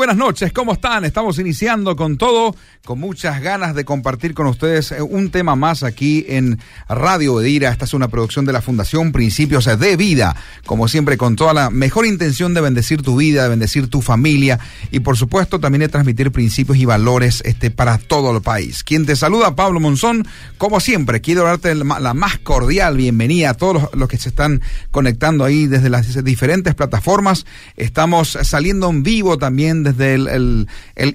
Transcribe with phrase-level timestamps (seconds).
[0.00, 1.04] buenas noches, ¿cómo están?
[1.04, 2.56] Estamos iniciando con todo,
[2.86, 6.58] con muchas ganas de compartir con ustedes eh, un tema más aquí en
[6.88, 7.68] Radio Bedira.
[7.68, 11.68] Esta es una producción de la Fundación Principios de Vida, como siempre con toda la
[11.68, 14.58] mejor intención de bendecir tu vida, de bendecir tu familia
[14.90, 18.82] y por supuesto también de transmitir principios y valores este, para todo el país.
[18.82, 20.26] Quien te saluda, Pablo Monzón,
[20.56, 24.62] como siempre, quiero darte la más cordial bienvenida a todos los, que se están
[24.92, 27.44] conectando ahí desde las diferentes plataformas.
[27.76, 30.66] Estamos saliendo en vivo también desde el,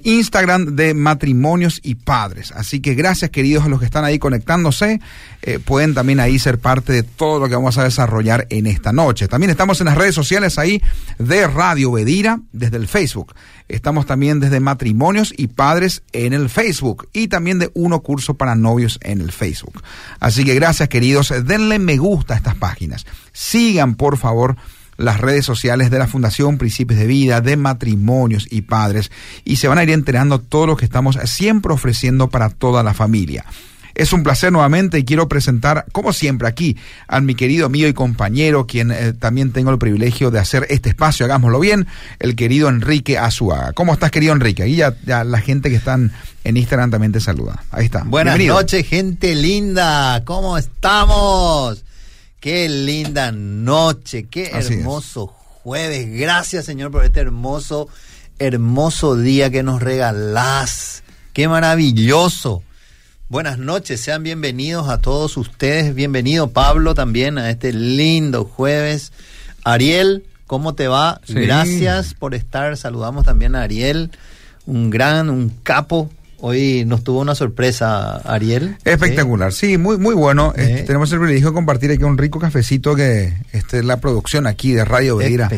[0.04, 2.52] Instagram de matrimonios y padres.
[2.52, 5.00] Así que gracias queridos a los que están ahí conectándose.
[5.42, 8.92] Eh, pueden también ahí ser parte de todo lo que vamos a desarrollar en esta
[8.92, 9.28] noche.
[9.28, 10.82] También estamos en las redes sociales ahí
[11.18, 13.34] de Radio Bedira, desde el Facebook.
[13.68, 18.54] Estamos también desde matrimonios y padres en el Facebook y también de uno curso para
[18.54, 19.82] novios en el Facebook.
[20.20, 23.06] Así que gracias queridos, denle me gusta a estas páginas.
[23.32, 24.56] Sigan por favor
[24.96, 29.10] las redes sociales de la Fundación Principios de Vida, de matrimonios y padres,
[29.44, 32.94] y se van a ir enterando todo lo que estamos siempre ofreciendo para toda la
[32.94, 33.44] familia.
[33.96, 36.76] Es un placer nuevamente y quiero presentar, como siempre, aquí
[37.08, 40.90] a mi querido amigo y compañero, quien eh, también tengo el privilegio de hacer este
[40.90, 41.86] espacio, hagámoslo bien,
[42.18, 43.72] el querido Enrique Azuaga.
[43.72, 44.64] ¿Cómo estás, querido Enrique?
[44.64, 46.12] Ahí ya, la gente que están
[46.44, 47.64] en Instagram también te saluda.
[47.70, 48.02] Ahí está.
[48.04, 50.22] Buenas noches, gente linda.
[50.26, 51.85] ¿Cómo estamos?
[52.46, 56.08] Qué linda noche, qué hermoso jueves.
[56.12, 57.88] Gracias, Señor, por este hermoso,
[58.38, 61.02] hermoso día que nos regalás.
[61.32, 62.62] Qué maravilloso.
[63.28, 65.92] Buenas noches, sean bienvenidos a todos ustedes.
[65.92, 69.10] Bienvenido, Pablo, también a este lindo jueves.
[69.64, 71.20] Ariel, ¿cómo te va?
[71.26, 72.76] Gracias por estar.
[72.76, 74.12] Saludamos también a Ariel,
[74.66, 78.76] un gran, un capo Hoy nos tuvo una sorpresa, Ariel.
[78.84, 80.52] Espectacular, sí, muy muy bueno.
[80.54, 84.72] Este, tenemos el privilegio de compartir aquí un rico cafecito que este, la producción aquí
[84.72, 85.50] de Radio Bedira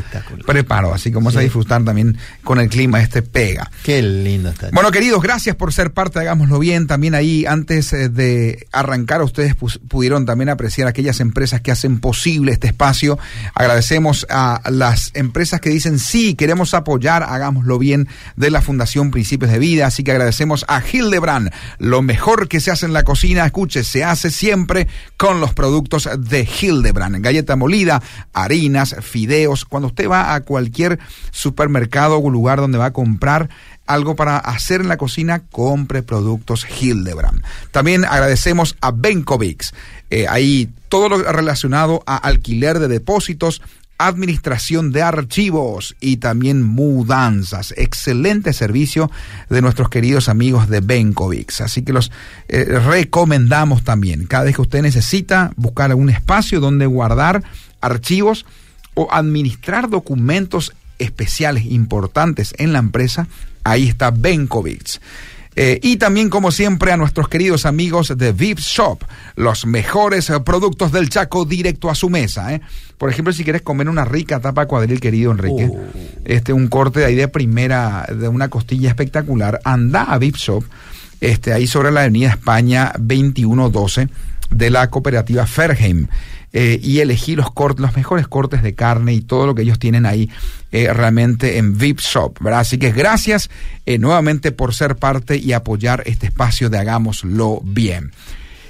[0.47, 0.95] preparó.
[0.95, 3.71] Así que vamos a disfrutar también con el clima, este pega.
[3.83, 4.71] Qué lindo está.
[4.73, 6.87] Bueno, queridos, gracias por ser parte, hagámoslo bien.
[6.87, 12.53] También ahí, antes eh, de arrancar, ustedes pudieron también apreciar aquellas empresas que hacen posible
[12.53, 13.19] este espacio.
[13.55, 18.07] Agradecemos a las empresas que dicen sí, queremos apoyar, hagámoslo bien,
[18.37, 19.87] de la Fundación Principios de Vida.
[19.87, 21.51] Así que agradecemos a Hildebrand.
[21.79, 24.87] Lo mejor que se hace en la cocina, escuche, se hace siempre
[25.17, 27.21] con los productos de Hildebrand.
[27.21, 28.03] Galleta molida,
[28.33, 29.65] harinas, fideos.
[29.65, 30.99] Cuando usted va a cualquier
[31.31, 33.49] supermercado o lugar donde va a comprar
[33.87, 37.43] algo para hacer en la cocina, compre productos Hildebrand.
[37.71, 39.73] También agradecemos a Benkovics.
[40.11, 43.63] Eh, ahí todo lo relacionado a alquiler de depósitos,
[43.99, 47.75] administración de archivos y también mudanzas.
[47.77, 49.11] Excelente servicio
[49.51, 51.61] de nuestros queridos amigos de Benkovics.
[51.61, 52.13] Así que los
[52.49, 54.27] eh, recomendamos también.
[54.27, 57.43] Cada vez que usted necesita buscar un espacio donde guardar
[57.81, 58.47] archivos
[58.95, 63.27] o administrar documentos especiales importantes en la empresa,
[63.65, 65.01] ahí está Benkovics.
[65.61, 69.03] Eh, y también, como siempre, a nuestros queridos amigos de VIP Shop,
[69.35, 72.55] los mejores eh, productos del Chaco directo a su mesa.
[72.55, 72.61] ¿eh?
[72.97, 75.81] Por ejemplo, si quieres comer una rica tapa cuadril, querido Enrique, oh.
[76.25, 80.63] este, un corte de ahí de primera, de una costilla espectacular, anda a VIP Shop,
[81.21, 84.09] este, ahí sobre la avenida España 2112
[84.53, 86.07] de la cooperativa Ferheim.
[86.53, 89.79] Eh, y elegí los cortes, los mejores cortes de carne y todo lo que ellos
[89.79, 90.31] tienen ahí
[90.73, 92.39] eh, realmente en VIP Shop.
[92.47, 93.51] Así que gracias
[93.85, 98.13] eh, nuevamente por ser parte y apoyar este espacio de Hagámoslo Bien.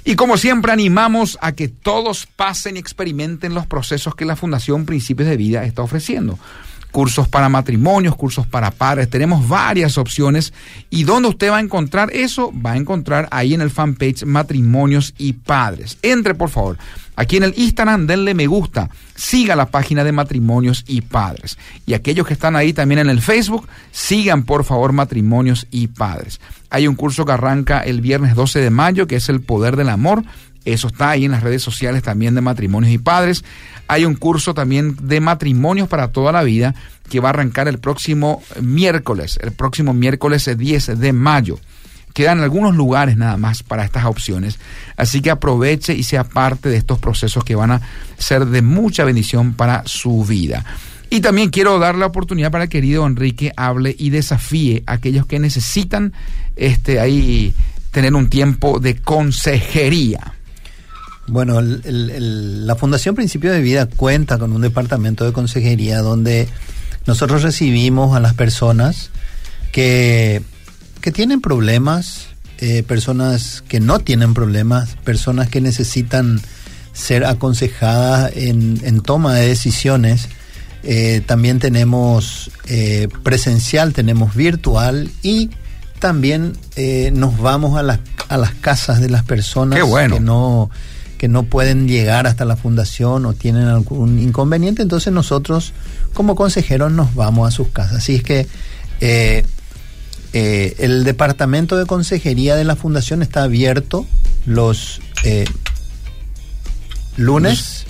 [0.03, 4.85] Y como siempre animamos a que todos pasen y experimenten los procesos que la Fundación
[4.85, 6.37] Principios de Vida está ofreciendo
[6.91, 10.53] cursos para matrimonios, cursos para padres, tenemos varias opciones.
[10.89, 12.51] ¿Y dónde usted va a encontrar eso?
[12.53, 15.97] Va a encontrar ahí en el fanpage Matrimonios y Padres.
[16.01, 16.77] Entre, por favor.
[17.19, 21.57] Aquí en el Instagram, denle me gusta, siga la página de matrimonios y padres.
[21.85, 26.39] Y aquellos que están ahí también en el Facebook, sigan por favor matrimonios y padres.
[26.69, 29.89] Hay un curso que arranca el viernes 12 de mayo, que es el poder del
[29.89, 30.23] amor.
[30.73, 33.43] Eso está ahí en las redes sociales también de matrimonios y padres.
[33.87, 36.75] Hay un curso también de matrimonios para toda la vida
[37.09, 41.59] que va a arrancar el próximo miércoles, el próximo miércoles 10 de mayo.
[42.13, 44.59] Quedan algunos lugares nada más para estas opciones,
[44.97, 47.81] así que aproveche y sea parte de estos procesos que van a
[48.17, 50.65] ser de mucha bendición para su vida.
[51.11, 55.25] Y también quiero dar la oportunidad para el querido Enrique hable y desafíe a aquellos
[55.25, 56.13] que necesitan
[56.55, 57.53] este ahí
[57.91, 60.33] tener un tiempo de consejería.
[61.29, 66.47] Bueno, la Fundación Principio de Vida cuenta con un departamento de consejería donde
[67.05, 69.11] nosotros recibimos a las personas
[69.71, 70.41] que,
[71.01, 72.27] que tienen problemas,
[72.59, 76.41] eh, personas que no tienen problemas, personas que necesitan
[76.93, 80.27] ser aconsejadas en, en toma de decisiones.
[80.83, 85.49] Eh, también tenemos eh, presencial, tenemos virtual y
[85.99, 87.99] también eh, nos vamos a las,
[88.29, 90.69] a las casas de las personas que no
[91.19, 95.73] que no pueden llegar hasta la fundación o tienen algún inconveniente, entonces nosotros
[96.13, 97.97] como consejeros nos vamos a sus casas.
[97.97, 98.47] Así es que
[100.31, 104.07] el departamento de consejería de la fundación está abierto
[104.47, 105.01] los
[107.17, 107.85] lunes,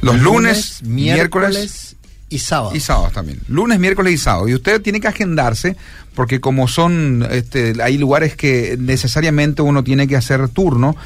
[0.00, 1.96] los, lunes, miércoles
[2.30, 2.74] y sábado.
[2.74, 3.40] Y sábado también.
[3.48, 4.48] Lunes, miércoles y sábado.
[4.48, 5.76] Y usted tiene que agendarse
[6.14, 10.96] porque como son, este, hay lugares que necesariamente uno tiene que hacer turno.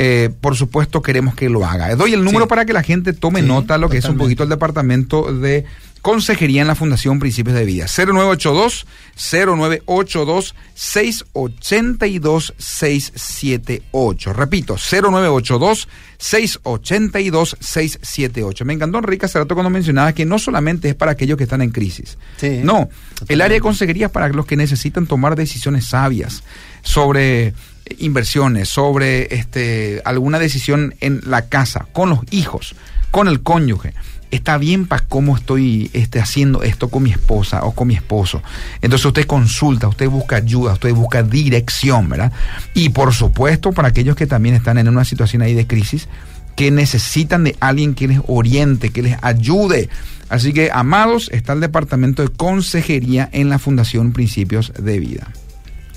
[0.00, 1.96] Eh, por supuesto queremos que lo haga.
[1.96, 4.48] Doy el número para que la gente tome nota lo que es un poquito el
[4.48, 5.64] departamento de
[6.02, 7.86] Consejería en la Fundación Principios de Vida.
[7.86, 8.86] 0982
[9.16, 14.32] 0982 682 678.
[14.34, 18.64] Repito, 0982 682 678.
[18.64, 21.62] Me encantó Enrique hace rato cuando mencionaba que no solamente es para aquellos que están
[21.62, 22.18] en crisis.
[22.62, 22.88] no,
[23.26, 26.44] el área de consejería es para los que necesitan tomar decisiones sabias
[26.82, 27.52] sobre
[27.98, 32.74] inversiones, sobre este alguna decisión en la casa, con los hijos,
[33.10, 33.94] con el cónyuge
[34.30, 38.42] está bien para cómo estoy este, haciendo esto con mi esposa o con mi esposo.
[38.80, 42.32] Entonces usted consulta, usted busca ayuda, usted busca dirección, ¿verdad?
[42.74, 46.08] Y por supuesto, para aquellos que también están en una situación ahí de crisis,
[46.56, 49.88] que necesitan de alguien que les oriente, que les ayude.
[50.28, 55.28] Así que, amados, está el departamento de consejería en la Fundación Principios de Vida.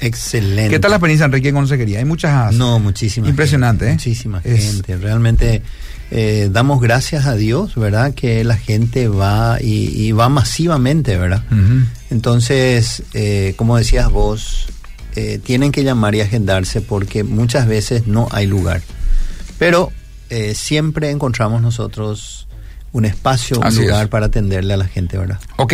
[0.02, 0.72] Excelente.
[0.72, 2.00] ¿Qué tal la experiencia, Enrique, en consejería?
[2.00, 2.54] Hay muchas.
[2.54, 3.30] No, muchísimas.
[3.30, 3.92] Impresionante, ¿eh?
[3.92, 4.98] Muchísima gente.
[4.98, 5.62] Realmente
[6.10, 8.14] eh, damos gracias a Dios, ¿verdad?
[8.14, 11.44] Que la gente va y, va masivamente, ¿verdad?
[12.10, 14.68] Entonces, eh, como decías vos,
[15.16, 18.82] eh, tienen que llamar y agendarse porque muchas veces no hay lugar.
[19.58, 19.92] Pero
[20.54, 22.41] siempre encontramos nosotros
[22.94, 25.40] un espacio, un lugar para atenderle a la gente, ¿verdad?
[25.58, 25.74] Ok.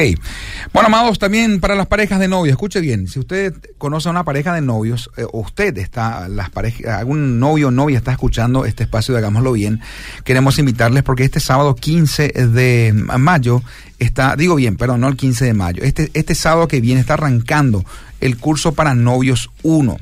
[0.71, 4.23] Bueno, amados, también para las parejas de novios, escuche bien, si usted conoce a una
[4.23, 8.65] pareja de novios, eh, o usted está, las parejas, algún novio o novia está escuchando
[8.65, 9.81] este espacio de Hagámoslo Bien,
[10.23, 13.63] queremos invitarles porque este sábado 15 de mayo
[13.97, 17.15] está, digo bien, perdón, no el 15 de mayo, este, este sábado que viene está
[17.15, 17.83] arrancando
[18.21, 19.97] el curso para novios 1.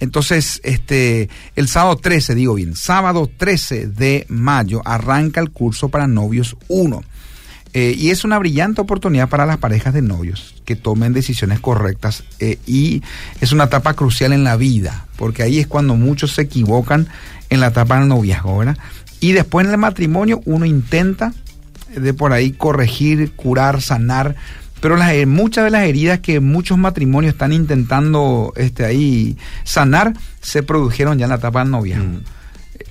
[0.00, 6.06] Entonces, este, el sábado 13, digo bien, sábado 13 de mayo arranca el curso para
[6.06, 7.02] novios 1.
[7.72, 12.24] Eh, y es una brillante oportunidad para las parejas de novios que tomen decisiones correctas
[12.38, 13.02] eh, y
[13.42, 17.06] es una etapa crucial en la vida, porque ahí es cuando muchos se equivocan
[17.50, 18.78] en la etapa del noviazgo, ¿verdad?
[19.20, 21.34] Y después en el matrimonio uno intenta
[21.94, 24.36] de por ahí corregir, curar, sanar,
[24.80, 30.62] pero las, muchas de las heridas que muchos matrimonios están intentando este, ahí sanar se
[30.62, 32.06] produjeron ya en la etapa del noviazgo.
[32.06, 32.36] Mm.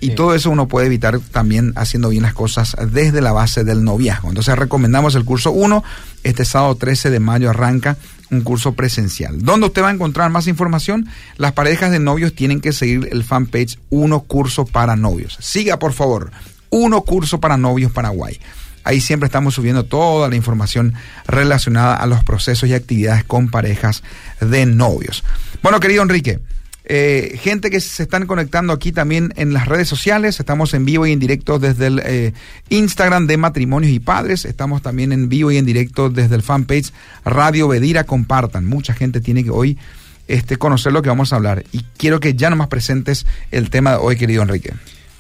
[0.02, 3.84] Y todo eso uno puede evitar también haciendo bien las cosas desde la base del
[3.84, 4.30] noviazgo.
[4.30, 5.84] Entonces recomendamos el curso 1.
[6.24, 7.98] Este sábado 13 de mayo arranca
[8.30, 9.42] un curso presencial.
[9.42, 11.08] ¿Dónde usted va a encontrar más información?
[11.38, 15.38] Las parejas de novios tienen que seguir el fanpage Uno Curso para Novios.
[15.40, 16.32] Siga, por favor.
[16.70, 18.40] Uno Curso para Novios Paraguay.
[18.86, 20.94] Ahí siempre estamos subiendo toda la información
[21.28, 24.04] relacionada a los procesos y actividades con parejas
[24.40, 25.24] de novios.
[25.62, 26.40] Bueno, querido Enrique,
[26.88, 30.40] eh, gente que se están conectando aquí también en las redes sociales.
[30.40, 32.34] Estamos en vivo y en directo desde el eh,
[32.70, 34.46] Instagram de Matrimonios y Padres.
[34.46, 36.94] Estamos también en vivo y en directo desde el fanpage
[37.26, 38.04] Radio Bedira.
[38.04, 38.66] Compartan.
[38.66, 39.80] Mucha gente tiene que hoy
[40.28, 41.64] este, conocer lo que vamos a hablar.
[41.72, 44.74] Y quiero que ya nomás presentes el tema de hoy, querido Enrique.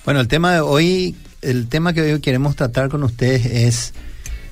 [0.06, 3.94] Bueno, el tema de hoy el tema que hoy queremos tratar con ustedes es,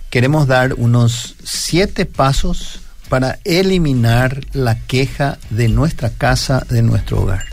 [0.09, 7.45] queremos dar unos siete pasos para eliminar la queja de nuestra casa, de nuestro hogar.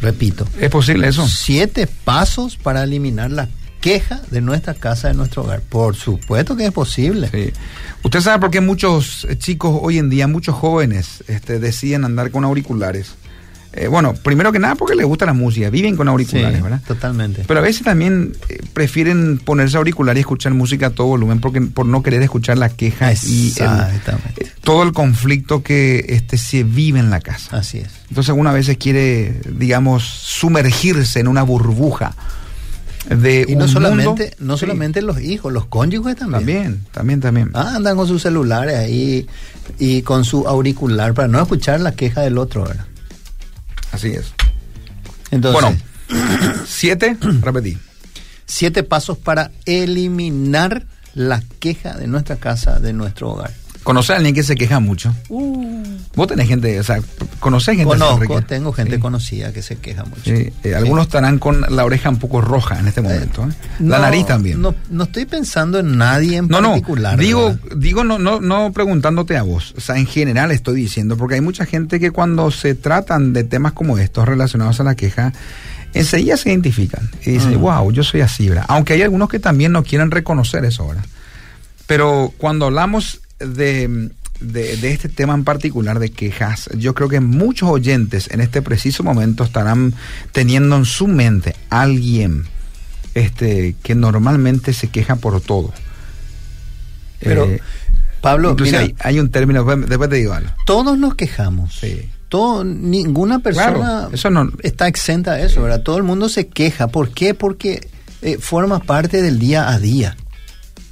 [0.00, 0.46] Repito.
[0.60, 1.26] ¿Es posible eso?
[1.26, 3.48] Siete pasos para eliminar la
[3.80, 5.60] queja de nuestra casa, de nuestro hogar.
[5.60, 7.28] Por supuesto que es posible.
[7.30, 7.52] Sí.
[8.02, 12.44] Usted sabe por qué muchos chicos hoy en día, muchos jóvenes, este, deciden andar con
[12.44, 13.14] auriculares.
[13.76, 16.80] Eh, bueno, primero que nada porque les gusta la música, viven con auriculares, ¿verdad?
[16.86, 17.42] Totalmente.
[17.46, 21.60] Pero a veces también eh, prefieren ponerse auriculares y escuchar música a todo volumen porque
[21.60, 27.00] por no querer escuchar la queja y eh, todo el conflicto que este se vive
[27.00, 27.56] en la casa.
[27.56, 27.88] Así es.
[28.10, 32.14] Entonces una veces quiere, digamos, sumergirse en una burbuja
[33.10, 37.74] de y no solamente no solamente los hijos los cónyuges también también también también ah,
[37.76, 39.26] andan con sus celulares ahí
[39.78, 42.86] y con su auricular para no escuchar la queja del otro ¿verdad?
[43.94, 44.34] Así es.
[45.30, 45.78] Entonces, bueno,
[46.66, 47.78] siete, repetí.
[48.44, 50.84] Siete pasos para eliminar
[51.14, 53.52] la queja de nuestra casa, de nuestro hogar.
[53.84, 55.14] ¿Conoces a alguien que se queja mucho?
[55.28, 55.84] Uh.
[56.16, 57.00] Vos tenés gente, o sea,
[57.38, 60.30] ¿conocés gente Conozco, tengo gente conocida que se queja mucho.
[60.30, 63.46] Eh, algunos estarán con la oreja un poco roja en este eh, momento.
[63.46, 63.52] ¿eh?
[63.80, 64.62] la nariz también.
[64.62, 67.16] No, no estoy pensando en nadie en particular.
[67.16, 69.74] No, digo, digo no, no, no preguntándote a vos.
[69.76, 73.44] O sea, en general estoy diciendo, porque hay mucha gente que cuando se tratan de
[73.44, 75.32] temas como estos relacionados a la queja,
[75.92, 77.92] enseguida se identifican y dicen, wow, mm.
[77.92, 78.64] yo soy así, ¿verdad?
[78.68, 81.04] Aunque hay algunos que también no quieren reconocer eso ahora.
[81.86, 84.10] Pero cuando hablamos de,
[84.40, 89.02] de, este tema en particular de quejas, yo creo que muchos oyentes en este preciso
[89.02, 89.94] momento estarán
[90.32, 92.44] teniendo en su mente alguien
[93.14, 95.72] este, que normalmente se queja por todo.
[97.20, 97.60] Pero, eh,
[98.20, 98.56] Pablo,
[98.98, 100.50] hay, un término, después te digo algo.
[100.66, 101.74] Todos nos quejamos.
[101.74, 102.10] Sí.
[102.28, 105.82] Todo, ninguna persona eso no, está exenta de eso, ¿verdad?
[105.82, 106.88] Todo el mundo se queja.
[106.88, 107.34] ¿Por qué?
[107.34, 107.88] Porque
[108.22, 110.16] eh, forma parte del día a día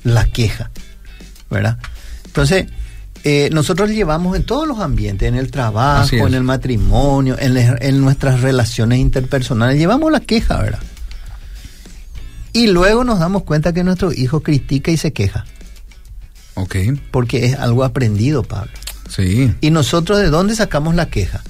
[0.05, 0.71] la queja,
[1.51, 1.79] ¿verdad?
[2.33, 2.67] Entonces,
[3.25, 8.41] eh, nosotros llevamos en todos los ambientes, en el trabajo, en el matrimonio, en, nuestras
[8.41, 10.81] relaciones interpersonales, llevamos la queja, ¿verdad?
[12.55, 15.45] Y luego nos damos cuenta que nuestro hijo critica y se queja.
[16.55, 16.77] Ok.
[17.11, 18.73] Porque es algo aprendido, Pablo.
[19.11, 19.55] Sí.
[19.61, 21.43] ¿Y nosotros de dónde sacamos la queja?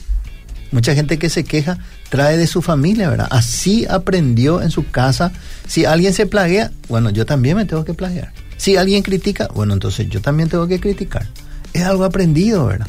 [0.73, 3.29] Mucha gente que se queja trae de su familia, ¿verdad?
[3.31, 5.31] Así aprendió en su casa.
[5.69, 8.33] Si alguien se plaguea, bueno, yo también me tengo que plaguear.
[8.63, 11.27] Si alguien critica, bueno, entonces yo también tengo que criticar.
[11.73, 12.87] Es algo aprendido, ¿verdad?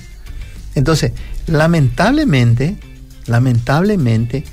[0.76, 1.14] Entonces,
[1.48, 2.78] lamentablemente,
[3.26, 4.44] lamentablemente,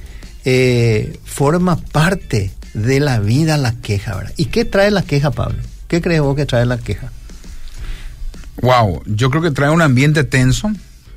[0.47, 4.33] eh, forma parte de la vida la queja, ¿verdad?
[4.39, 5.59] ¿Y qué trae la queja, Pablo?
[5.89, 7.13] ¿Qué crees vos que trae la queja?
[8.63, 10.73] Wow, yo creo que trae un ambiente tenso,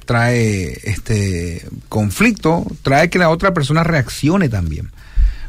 [0.05, 4.91] trae este conflicto, trae que la otra persona reaccione también.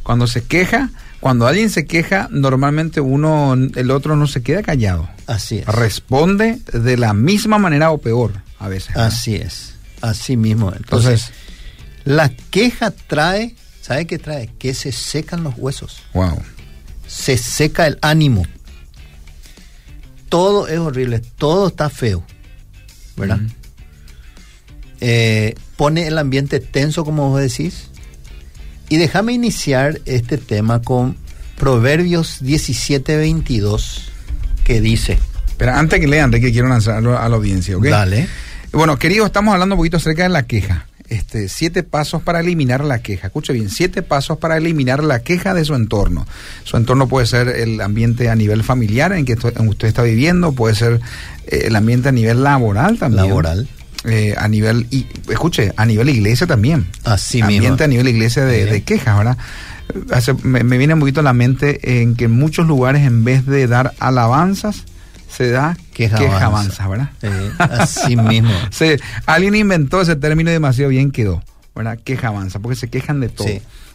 [0.04, 5.08] Cuando se queja, cuando alguien se queja, normalmente uno, el otro no se queda callado.
[5.26, 5.66] Así es.
[5.66, 8.94] Responde de la misma manera o peor a veces.
[8.94, 9.74] Así es.
[10.02, 10.70] Así mismo.
[10.76, 11.32] Entonces,
[12.04, 14.50] la queja trae, ¿sabe qué trae?
[14.58, 16.02] Que se secan los huesos.
[16.12, 16.42] Wow.
[17.06, 18.46] Se seca el ánimo.
[20.28, 22.22] Todo es horrible, todo está feo.
[23.16, 23.40] ¿Verdad?
[25.00, 27.88] Eh, pone el ambiente tenso, como vos decís
[28.94, 31.16] y déjame iniciar este tema con
[31.58, 34.02] Proverbios 17:22,
[34.62, 35.18] que dice.
[35.56, 37.86] Pero antes que lean, que quiero lanzarlo a la audiencia, ¿ok?
[37.86, 38.28] Dale.
[38.70, 40.86] Bueno, queridos, estamos hablando un poquito acerca de la queja.
[41.08, 43.26] Este, siete pasos para eliminar la queja.
[43.26, 46.24] Escuche bien, siete pasos para eliminar la queja de su entorno.
[46.62, 50.76] Su entorno puede ser el ambiente a nivel familiar en que usted está viviendo, puede
[50.76, 51.00] ser
[51.48, 53.26] eh, el ambiente a nivel laboral también.
[53.26, 53.68] Laboral.
[54.06, 56.86] Eh, a nivel, y escuche, a nivel iglesia también.
[57.04, 59.38] Así Ambiente a nivel iglesia de, de quejas, ¿verdad?
[60.42, 63.66] me, viene un poquito a la mente en que en muchos lugares en vez de
[63.66, 64.84] dar alabanzas,
[65.28, 67.10] se da queja, avanza, ¿verdad?
[67.58, 68.52] así mismo.
[69.26, 71.42] alguien inventó ese término y demasiado bien quedó,
[71.74, 71.98] ¿verdad?
[72.02, 73.48] Queja avanza, porque se quejan de todo.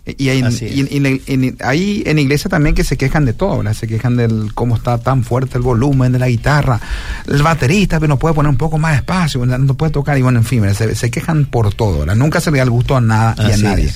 [0.06, 3.74] Y, hay, en, ahí en iglesia también que se quejan de todo, ¿verdad?
[3.74, 6.80] Se quejan del cómo está tan fuerte el volumen de la guitarra,
[7.28, 10.40] el baterista que no puede poner un poco más espacio, no puede tocar, y bueno,
[10.40, 12.16] en fin, se, quejan por todo, ¿verdad?
[12.16, 13.94] Nunca se le da el gusto a nada y a nadie.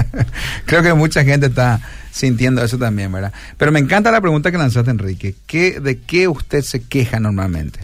[0.66, 1.80] Creo que mucha gente está
[2.16, 3.32] sintiendo eso también, ¿verdad?
[3.58, 5.34] Pero me encanta la pregunta que lanzaste, Enrique.
[5.46, 7.78] ¿Qué, ¿De qué usted se queja normalmente?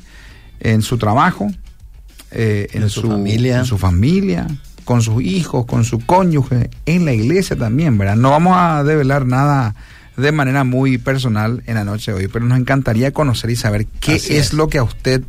[0.61, 1.51] ¿En su trabajo?
[2.31, 3.59] Eh, en, su, familia.
[3.59, 4.47] En su familia,
[4.85, 8.17] con sus hijos, con su cónyuge, en la iglesia también, ¿verdad?
[8.17, 9.75] No vamos a develar nada
[10.17, 13.85] de manera muy personal en la noche de hoy, pero nos encantaría conocer y saber
[14.01, 15.21] qué es, lo que a usted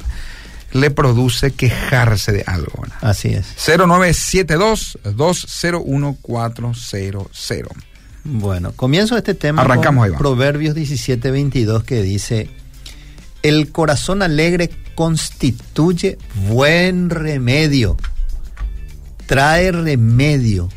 [0.71, 2.71] le produce quejarse de algo.
[2.81, 2.99] ¿verdad?
[3.01, 3.47] Así es.
[3.57, 7.92] 0972 201400.
[8.23, 12.49] Bueno, comienzo este tema Arrancamos con Proverbios 17:22 que dice
[13.41, 17.97] El corazón alegre constituye buen remedio,
[19.25, 20.69] trae remedio,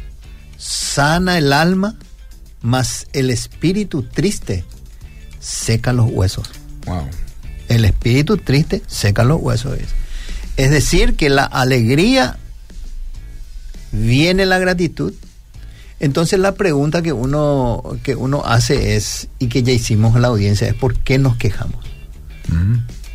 [0.57, 1.97] sana el alma,
[2.63, 4.65] mas el espíritu triste
[5.39, 6.51] seca los huesos.
[6.87, 7.09] Wow.
[7.69, 9.79] El espíritu triste seca los huesos.
[10.57, 12.39] Es decir, que la alegría
[13.93, 15.13] viene la gratitud.
[15.99, 20.29] Entonces la pregunta que uno, que uno hace es, y que ya hicimos en la
[20.29, 21.85] audiencia, es ¿por qué nos quejamos?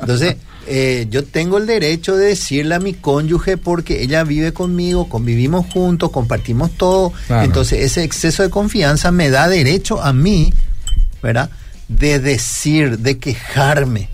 [0.00, 0.36] Entonces,
[0.66, 5.66] eh, yo tengo el derecho de decirle a mi cónyuge porque ella vive conmigo, convivimos
[5.72, 7.12] juntos, compartimos todo.
[7.28, 10.52] Entonces ese exceso de confianza me da derecho a mí,
[11.22, 11.50] ¿verdad?
[11.88, 14.10] De decir, de quejarme.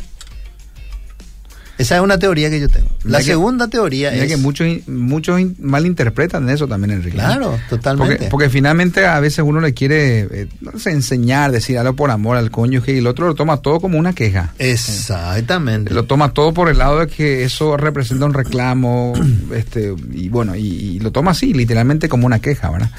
[1.77, 2.89] Esa es una teoría que yo tengo.
[3.03, 4.29] La segunda teoría es...
[4.29, 7.17] que muchos, muchos malinterpretan eso también, Enrique.
[7.17, 8.15] Claro, totalmente.
[8.15, 12.11] Porque, porque, finalmente a veces uno le quiere eh, no sé, enseñar, decir algo por
[12.11, 14.55] amor al cónyuge y el otro lo toma todo como una queja.
[14.59, 15.93] Exactamente.
[15.93, 19.13] Lo toma todo por el lado de que eso representa un reclamo,
[19.55, 22.91] este y bueno, y, y lo toma así, literalmente como una queja, ¿verdad?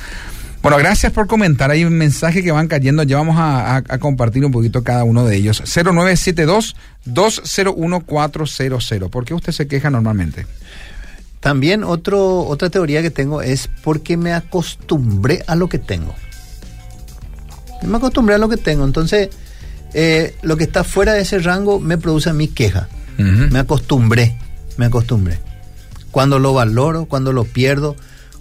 [0.65, 1.69] Bueno, gracias por comentar.
[1.69, 3.03] Hay un mensaje que van cayendo.
[3.03, 5.61] Ya vamos a, compartir un poquito cada uno de ellos.
[7.05, 9.11] 0972-201-400.
[9.11, 10.47] ¿Por qué usted se queja normalmente?
[11.39, 16.15] También otro, otra teoría que tengo es porque me acostumbré a lo que tengo.
[17.83, 18.85] Me acostumbré a lo que tengo.
[18.85, 19.29] Entonces,
[19.93, 22.89] eh, lo que está fuera de ese rango me produce a mí queja.
[23.19, 24.39] Me acostumbré,
[24.77, 25.37] me acostumbré.
[26.09, 27.95] Cuando lo valoro, cuando lo pierdo,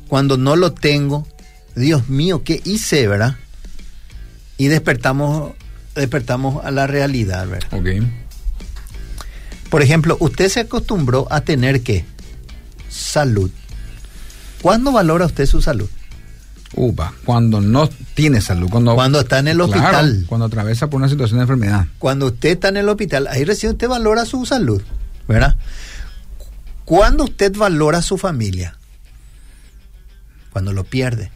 [0.08, 1.26] cuando no lo tengo,
[1.74, 3.36] Dios mío, ¿qué hice, verdad?
[4.58, 5.52] Y despertamos,
[5.94, 7.68] despertamos a la realidad, ¿verdad?
[7.72, 8.06] Ok.
[9.70, 12.04] Por ejemplo, usted se acostumbró a tener qué?
[12.88, 13.50] Salud.
[14.62, 15.88] ¿Cuándo valora usted su salud?
[16.76, 18.68] Upa, cuando no tiene salud.
[18.70, 20.24] Cuando, cuando está en el hospital.
[20.28, 21.86] Cuando atraviesa por una situación de enfermedad.
[21.98, 24.82] Cuando usted está en el hospital, ahí recién usted valora su salud,
[25.28, 25.56] ¿verdad?
[26.84, 28.76] ¿Cuándo usted valora su familia?
[30.50, 31.30] Cuando lo pierde.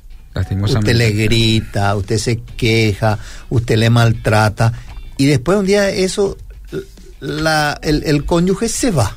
[0.80, 3.18] Usted le grita, usted se queja,
[3.50, 4.72] usted le maltrata
[5.16, 6.36] y después un día eso,
[7.20, 9.16] la, el, cónyuge se va.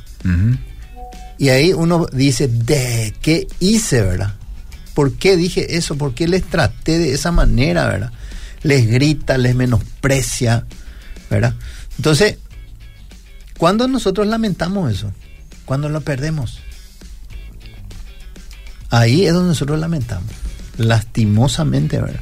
[1.37, 4.33] Y ahí uno dice, ¿de qué hice, verdad?
[4.93, 5.97] ¿Por qué dije eso?
[5.97, 8.11] ¿Por qué les traté de esa manera, verdad?
[8.63, 10.65] Les grita, les menosprecia,
[11.29, 11.53] ¿verdad?
[11.97, 12.37] Entonces,
[13.57, 15.11] ¿cuándo nosotros lamentamos eso?
[15.65, 16.59] Cuando lo perdemos.
[18.89, 20.31] Ahí es donde nosotros lamentamos
[20.77, 22.21] lastimosamente, ¿verdad?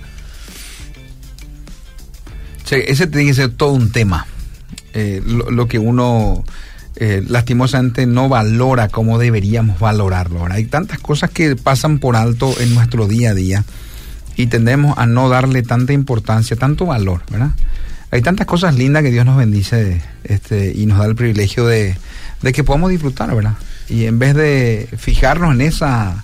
[2.72, 4.28] ese tiene que ser todo un tema.
[4.94, 6.44] Eh, lo, que uno
[6.96, 10.46] eh, lastimosamente no valora como deberíamos valorarlo.
[10.50, 13.64] Hay tantas cosas que pasan por alto en nuestro día a día
[14.36, 17.52] y tendemos a no darle tanta importancia, tanto valor, ¿verdad?
[18.12, 21.96] Hay tantas cosas lindas que Dios nos bendice este, y nos da el privilegio de,
[22.42, 23.54] de que podamos disfrutar, ¿verdad?
[23.88, 26.24] Y en vez de fijarnos en esa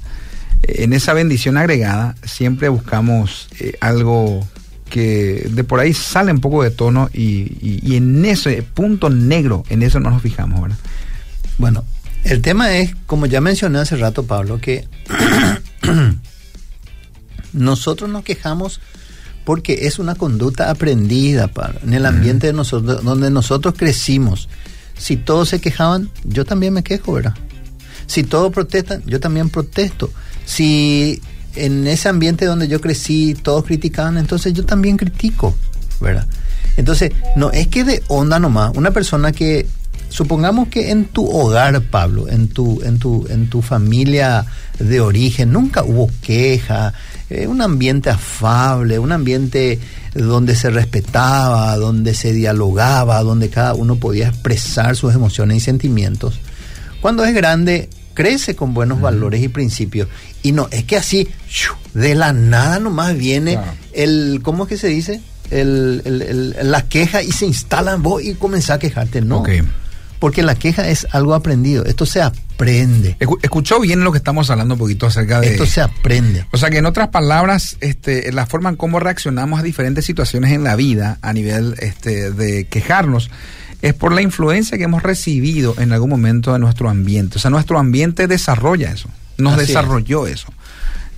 [0.67, 4.47] en esa bendición agregada siempre buscamos eh, algo
[4.89, 9.83] que de por ahí sale un poco de tono y, en ese punto negro, en
[9.83, 10.77] eso no nos fijamos, ¿verdad?
[11.57, 11.83] Bueno,
[12.23, 14.87] el tema es, como ya mencioné hace rato, Pablo, que
[17.53, 18.79] nosotros nos quejamos
[19.43, 24.49] porque es una conducta aprendida, Pablo, en el ambiente de nosotros, donde nosotros crecimos.
[24.97, 27.35] Si todos se quejaban, yo también me quejo, ¿verdad?
[28.07, 30.11] Si todos protestan, yo también protesto
[30.45, 31.21] si
[31.55, 35.55] en ese ambiente donde yo crecí todos criticaban, entonces yo también critico,
[35.99, 36.27] ¿verdad?
[36.77, 39.65] Entonces, no es que de onda nomás, una persona que
[40.09, 44.45] supongamos que en tu hogar, Pablo, en tu en tu en tu familia
[44.79, 46.93] de origen nunca hubo queja,
[47.29, 49.79] eh, un ambiente afable, un ambiente
[50.13, 56.39] donde se respetaba, donde se dialogaba, donde cada uno podía expresar sus emociones y sentimientos.
[57.01, 60.07] Cuando es grande, crece con buenos valores y principios.
[60.41, 61.27] Y no, es que así,
[61.93, 63.59] de la nada nomás viene
[63.93, 65.21] el, ¿cómo es que se dice?
[65.51, 69.21] El, la queja y se instala en vos y comienza a quejarte.
[69.21, 69.43] No.
[70.17, 71.85] Porque la queja es algo aprendido.
[71.85, 73.17] Esto se aprende.
[73.43, 75.51] Escuchó bien lo que estamos hablando un poquito acerca de.
[75.51, 76.47] Esto se aprende.
[76.51, 80.51] O sea que en otras palabras, este, la forma en cómo reaccionamos a diferentes situaciones
[80.53, 83.29] en la vida a nivel este, de quejarnos
[83.85, 87.37] es por la influencia que hemos recibido en algún momento de nuestro ambiente.
[87.37, 90.47] O sea, nuestro ambiente desarrolla eso, nos desarrolló eso.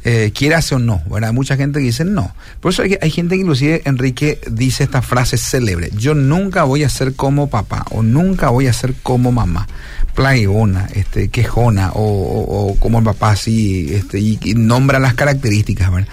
[0.03, 1.31] Eh, quieras o no, ¿verdad?
[1.31, 2.35] Mucha gente que dice no.
[2.59, 6.83] Por eso hay, hay, gente que inclusive, Enrique, dice esta frase célebre, yo nunca voy
[6.83, 9.65] a ser como papá o nunca voy a ser como mamá,
[10.13, 16.09] plagueona, este, quejona o, como el papá así, este, y, nombra las características, ¿verdad?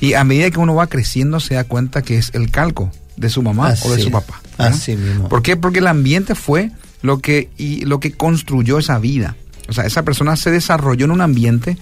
[0.00, 3.30] Y a medida que uno va creciendo se da cuenta que es el calco de
[3.30, 4.40] su mamá o de su papá.
[4.58, 5.28] Así mismo.
[5.28, 5.56] ¿Por qué?
[5.56, 6.70] Porque el ambiente fue
[7.02, 9.36] lo que, y lo que construyó esa vida.
[9.68, 11.78] O sea, esa persona se desarrolló en un ambiente,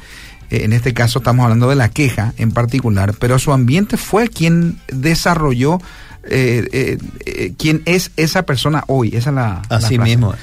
[0.51, 4.29] eh, en este caso estamos hablando de la queja en particular, pero su ambiente fue
[4.29, 5.81] quien desarrolló,
[6.25, 9.11] eh, eh, quien es esa persona hoy.
[9.15, 9.63] Esa es la.
[9.69, 10.35] Así mismo.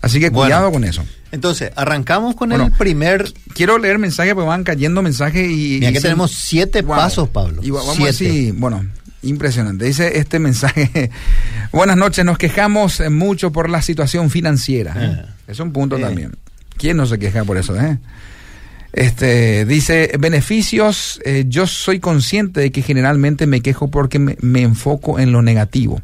[0.00, 1.02] Así que cuidado con eso.
[1.32, 3.32] Entonces, arrancamos con el primer.
[3.54, 5.78] Quiero leer mensajes porque van cayendo mensajes y.
[5.80, 7.62] Mira que tenemos siete pasos, Pablo.
[7.62, 8.84] Y vamos a decir, bueno,
[9.26, 9.84] Impresionante.
[9.84, 11.10] Dice este mensaje,
[11.72, 14.94] buenas noches, nos quejamos mucho por la situación financiera.
[14.96, 15.34] Ah.
[15.46, 16.32] Es un punto también.
[16.76, 17.78] ¿Quién no se queja por eso?
[17.80, 17.98] Eh?
[18.92, 25.18] Este, dice, beneficios, eh, yo soy consciente de que generalmente me quejo porque me enfoco
[25.18, 26.00] en lo negativo.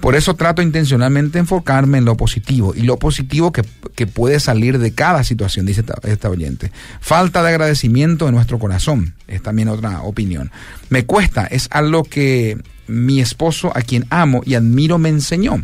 [0.00, 3.62] Por eso trato intencionalmente de enfocarme en lo positivo y lo positivo que,
[4.06, 6.72] puede salir de cada situación, dice esta, oyente.
[7.00, 10.50] Falta de agradecimiento en nuestro corazón, es también otra opinión.
[10.88, 15.60] Me cuesta, es algo que mi esposo, a quien amo y admiro, me enseñó.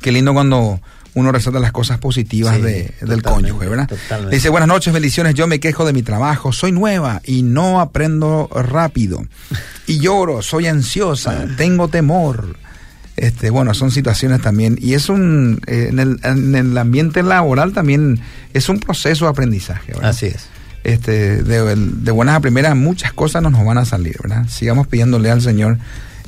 [0.00, 0.80] Qué lindo cuando
[1.14, 3.90] uno resalta las cosas positivas del cónyuge, ¿verdad?
[4.30, 8.48] Dice, buenas noches, bendiciones, yo me quejo de mi trabajo, soy nueva y no aprendo
[8.54, 9.24] rápido.
[9.86, 12.56] Y lloro, soy ansiosa, tengo temor.
[13.16, 17.72] Este, bueno, son situaciones también, y es un, eh, en, el, en, el, ambiente laboral
[17.72, 18.20] también
[18.54, 19.92] es un proceso de aprendizaje.
[20.00, 20.46] Así es.
[20.82, 24.48] Este, de, de, buenas a primeras muchas cosas no nos van a salir, ¿verdad?
[24.48, 25.78] Sigamos pidiéndole al Señor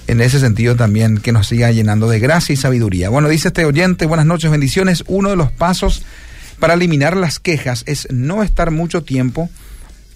[0.07, 3.09] en ese sentido también que nos siga llenando de gracia y sabiduría.
[3.09, 5.05] Bueno, dice este oyente, buenas noches, bendiciones.
[5.07, 6.03] Uno de los pasos
[6.59, 9.51] para eliminar las quejas es no estar mucho tiempo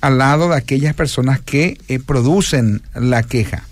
[0.01, 3.65] al lado de aquellas personas que eh, producen la queja.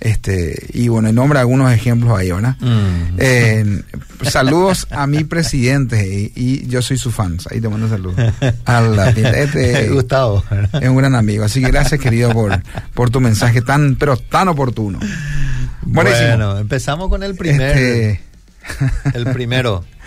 [0.00, 2.56] Este, y bueno, y nombra algunos ejemplos ahí, ¿verdad?
[2.60, 3.16] Mm.
[3.18, 3.82] Eh,
[4.22, 7.36] saludos a mi presidente y, yo soy su fan.
[7.50, 8.16] Ahí te mando saludos.
[9.16, 10.42] Este, Gustavo.
[10.80, 11.44] Es un gran amigo.
[11.44, 12.62] Así que gracias, querido, por,
[12.94, 14.98] por tu mensaje tan, pero tan oportuno.
[15.82, 17.76] Bueno, empezamos con el primer.
[17.76, 18.20] Este...
[19.14, 19.84] El primero.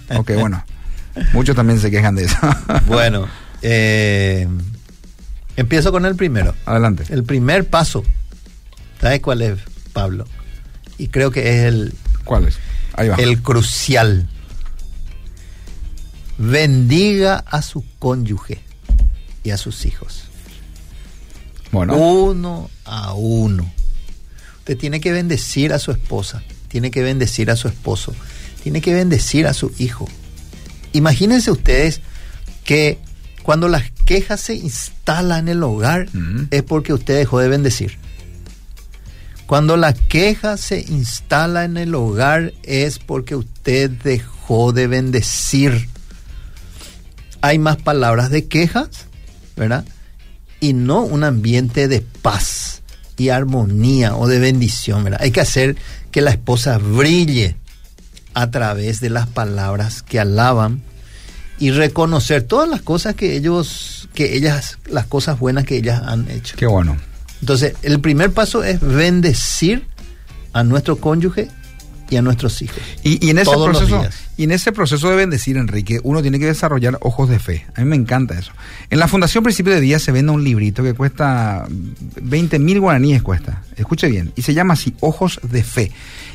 [0.17, 0.61] ok, bueno.
[1.31, 2.35] Muchos también se quejan de eso.
[2.85, 3.29] bueno,
[3.61, 4.45] eh,
[5.55, 6.53] empiezo con el primero.
[6.65, 7.05] Adelante.
[7.11, 8.03] El primer paso.
[8.99, 9.57] ¿Sabes cuál es,
[9.93, 10.27] Pablo?
[10.97, 11.93] Y creo que es el...
[12.25, 12.59] ¿Cuál es?
[12.97, 13.15] Ahí va.
[13.15, 14.27] El crucial
[16.37, 18.61] bendiga a su cónyuge
[19.43, 20.25] y a sus hijos.
[21.71, 21.95] Bueno.
[21.95, 23.71] Uno a uno.
[24.59, 28.15] Usted tiene que bendecir a su esposa, tiene que bendecir a su esposo,
[28.63, 30.07] tiene que bendecir a su hijo.
[30.93, 32.01] Imagínense ustedes
[32.63, 32.97] que
[33.43, 36.07] cuando las quejas se instalan en el hogar
[36.49, 37.99] es porque usted dejó de bendecir.
[39.45, 45.87] Cuando la queja se instala en el hogar es porque usted dejó de bendecir
[47.45, 48.89] hay más palabras de quejas,
[49.55, 49.85] ¿verdad?
[50.59, 52.81] Y no un ambiente de paz
[53.17, 55.21] y armonía o de bendición, ¿verdad?
[55.21, 55.75] Hay que hacer
[56.09, 57.55] que la esposa brille
[58.33, 60.81] a través de las palabras que alaban
[61.59, 66.27] y reconocer todas las cosas que ellos, que ellas, las cosas buenas que ellas han
[66.31, 66.55] hecho.
[66.57, 66.97] Qué bueno.
[67.41, 69.85] Entonces, el primer paso es bendecir
[70.51, 71.49] a nuestro cónyuge
[72.09, 72.77] y a nuestros hijos.
[73.03, 74.05] Y, en ese proceso,
[74.37, 77.65] y en ese proceso de bendecir, Enrique, uno tiene que desarrollar ojos de fe.
[77.75, 78.51] A mí me encanta eso.
[78.89, 83.23] En la Fundación Principio de Día se vende un librito que cuesta 20 mil guaraníes
[83.23, 83.63] cuesta.
[83.75, 84.31] Escuche bien.
[84.35, 85.91] Y se llama así, Ojos de Fe.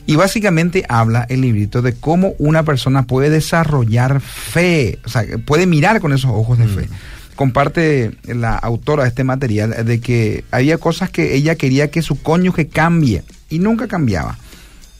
[0.06, 4.98] Y básicamente habla el librito de cómo una persona puede desarrollar fe.
[5.04, 7.36] O sea, puede mirar con esos ojos de fe mm.
[7.36, 12.20] comparte la autora de este material de que había cosas que ella quería que su
[12.20, 14.38] cónyuge cambie y nunca cambiaba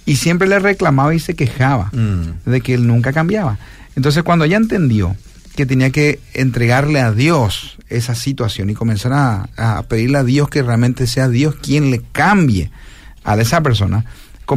[0.06, 2.50] y siempre le reclamaba y se quejaba mm.
[2.50, 3.58] de que él nunca cambiaba.
[3.96, 5.16] Entonces cuando ella entendió
[5.56, 10.62] que tenía que entregarle a Dios esa situación y comenzar a, pedirle a Dios que
[10.62, 12.70] realmente sea Dios quien le cambie
[13.24, 14.06] a esa persona,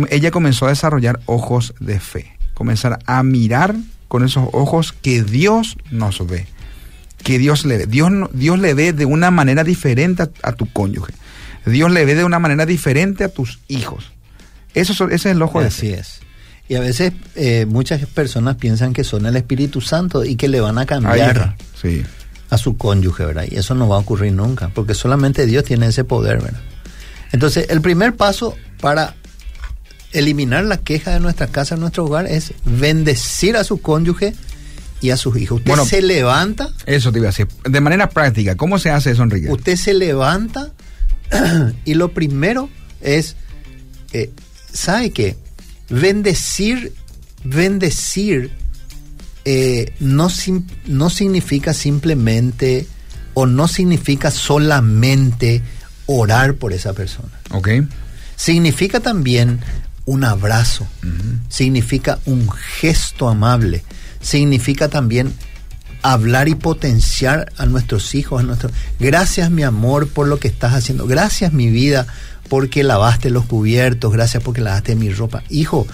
[0.10, 3.76] ella comenzó a desarrollar ojos de fe, comenzar a mirar
[4.08, 6.46] con esos ojos que Dios nos ve,
[7.24, 7.88] que Dios le ve.
[7.88, 11.14] Dios, Dios le ve de una manera diferente a, tu cónyuge.
[11.66, 14.13] Dios le ve de una manera diferente a tus hijos.
[14.74, 15.96] Eso, ese es el ojo de fe.
[15.96, 16.20] Así es.
[16.68, 20.62] Y a veces eh, muchas personas piensan que son el Espíritu Santo y que le
[20.62, 21.56] van a cambiar
[22.50, 23.46] a su cónyuge, ¿verdad?
[23.50, 26.62] Y eso no va a ocurrir nunca, porque solamente Dios tiene ese poder, ¿verdad?
[27.32, 29.16] Entonces, el primer paso para
[30.14, 34.34] eliminar la queja de nuestra casa, de nuestro hogar, es bendecir a su cónyuge
[35.02, 35.62] y a sus hijos.
[35.66, 36.70] Usted se levanta.
[36.86, 37.48] Eso te iba a decir.
[37.70, 39.52] De manera práctica, ¿cómo se hace eso, Enrique?
[39.52, 40.72] Usted se levanta
[41.86, 42.70] y lo primero
[43.02, 43.36] es,
[44.14, 44.32] eh,
[44.74, 45.38] ¿sabe qué?
[45.90, 46.94] Bendecir,
[47.44, 48.52] bendecir
[49.46, 50.30] eh, no,
[50.86, 52.88] no significa simplemente
[53.34, 55.62] o no significa solamente
[56.06, 57.30] orar por esa persona.
[57.52, 57.70] Ok.
[58.36, 59.60] Significa también
[60.06, 60.88] un abrazo,
[61.50, 63.84] significa un gesto amable,
[64.22, 65.34] significa también
[66.02, 68.74] hablar y potenciar a nuestros hijos, a nuestros...
[69.00, 72.08] Gracias mi amor por lo que estás haciendo, gracias mi vida
[72.50, 75.44] porque lavaste los cubiertos, gracias porque lavaste mi ropa.
[75.50, 75.88] Hijo,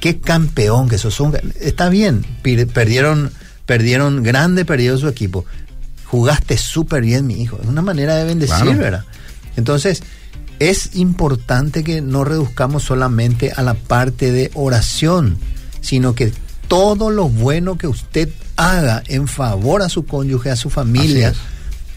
[0.00, 1.20] qué campeón que sos.
[1.60, 3.30] Está bien, perdieron,
[3.66, 5.44] perdieron, grande perdió su equipo.
[6.04, 7.58] Jugaste súper bien, mi hijo.
[7.60, 9.04] Es una manera de bendecir, ¿verdad?
[9.56, 10.02] Entonces,
[10.58, 15.38] es importante que no reduzcamos solamente a la parte de oración,
[15.80, 16.32] sino que
[16.68, 21.34] todo lo bueno que usted haga en favor a su cónyuge, a su familia,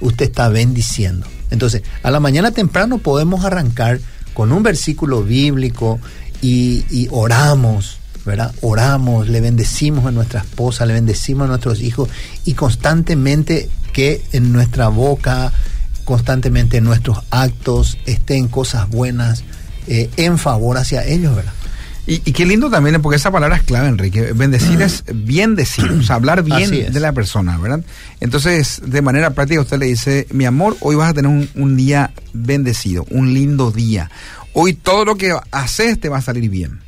[0.02, 1.28] usted está bendiciendo.
[1.52, 4.00] Entonces, a la mañana temprano podemos arrancar
[4.34, 6.00] con un versículo bíblico
[6.42, 8.54] y, oramos, ¿verdad?
[8.62, 12.10] Oramos, le bendecimos a nuestra esposa, le bendecimos a nuestros hijos
[12.46, 15.52] y constantemente que en nuestra boca,
[16.06, 19.44] constantemente nuestros actos estén cosas buenas
[19.88, 21.54] eh, en favor hacia ellos, ¿verdad?
[22.10, 24.34] Y, qué lindo también, porque esa palabra es clave, Enrique.
[24.34, 27.82] Bendecir es bien decir, o sea, hablar bien de la persona, ¿verdad?
[28.20, 31.78] Entonces, de manera práctica, usted le dice, mi amor, hoy vas a tener un, un
[31.78, 34.10] día bendecido, un lindo día.
[34.54, 36.80] Hoy todo lo que haces te va a salir bien.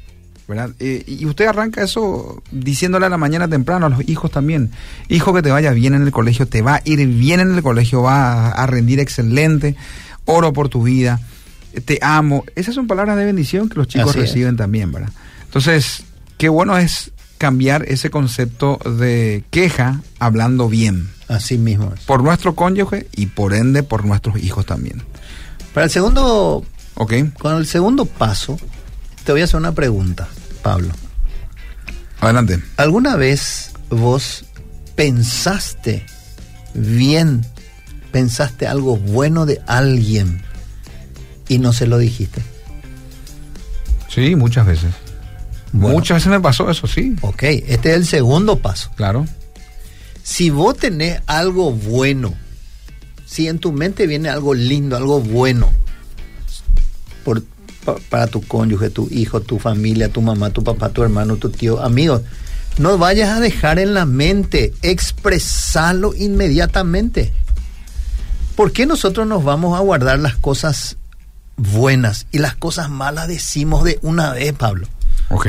[0.80, 4.72] Eh, y usted arranca eso diciéndole a la mañana temprano a los hijos también,
[5.08, 7.64] hijo que te vaya bien en el colegio, te va a ir bien en el
[7.64, 9.76] colegio, va a, rendir excelente,
[10.26, 11.20] oro por tu vida,
[11.86, 12.44] te amo.
[12.56, 15.12] Esas son palabras de bendición que los chicos reciben también, ¿verdad?
[15.46, 16.04] Entonces,
[16.38, 21.10] qué bueno es cambiar ese concepto de queja hablando bien.
[21.28, 21.94] Así mismo.
[22.06, 25.02] Por nuestro cónyuge y por ende por nuestros hijos también.
[25.74, 27.32] Para el segundo, okay.
[27.40, 28.60] con el segundo paso,
[29.24, 30.28] te voy a hacer una pregunta.
[30.62, 30.90] Pablo.
[32.20, 32.60] Adelante.
[32.78, 34.46] ¿Alguna vez vos
[34.96, 36.06] pensaste
[36.74, 37.46] bien,
[38.12, 40.44] pensaste algo bueno de alguien
[41.52, 42.42] y no se lo dijiste?
[44.08, 44.94] Sí, muchas veces.
[45.74, 47.14] muchas veces me pasó eso, sí.
[47.20, 48.90] Ok, este es el segundo paso.
[48.96, 49.26] Claro.
[50.24, 52.34] Si vos tenés algo bueno,
[53.26, 55.70] si en tu mente viene algo lindo, algo bueno,
[57.26, 57.44] por,
[58.10, 61.82] para tu cónyuge, tu hijo, tu familia, tu mamá, tu papá, tu hermano, tu tío,
[61.82, 62.22] amigos.
[62.78, 67.34] No vayas a dejar en la mente, expresarlo inmediatamente.
[68.56, 70.96] ¿Por qué nosotros nos vamos a guardar las cosas
[71.62, 74.88] buenas y las cosas malas decimos de una vez, Pablo?
[75.30, 75.48] Ok.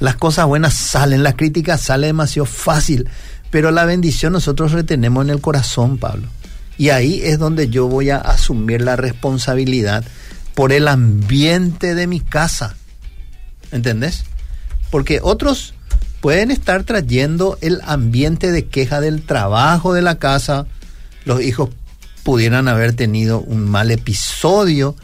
[0.00, 3.08] Las cosas buenas salen, la crítica sale demasiado fácil,
[3.50, 6.28] pero la bendición nosotros retenemos en el corazón, Pablo.
[6.78, 10.04] Y ahí es donde yo voy a asumir la responsabilidad
[10.54, 12.76] por el ambiente de mi casa.
[13.70, 14.24] ¿Entendés?
[14.90, 15.74] Porque otros
[16.20, 20.66] pueden estar trayendo el ambiente de queja del trabajo de la casa.
[21.24, 21.70] Los hijos
[22.22, 24.96] pudieran haber tenido un mal episodio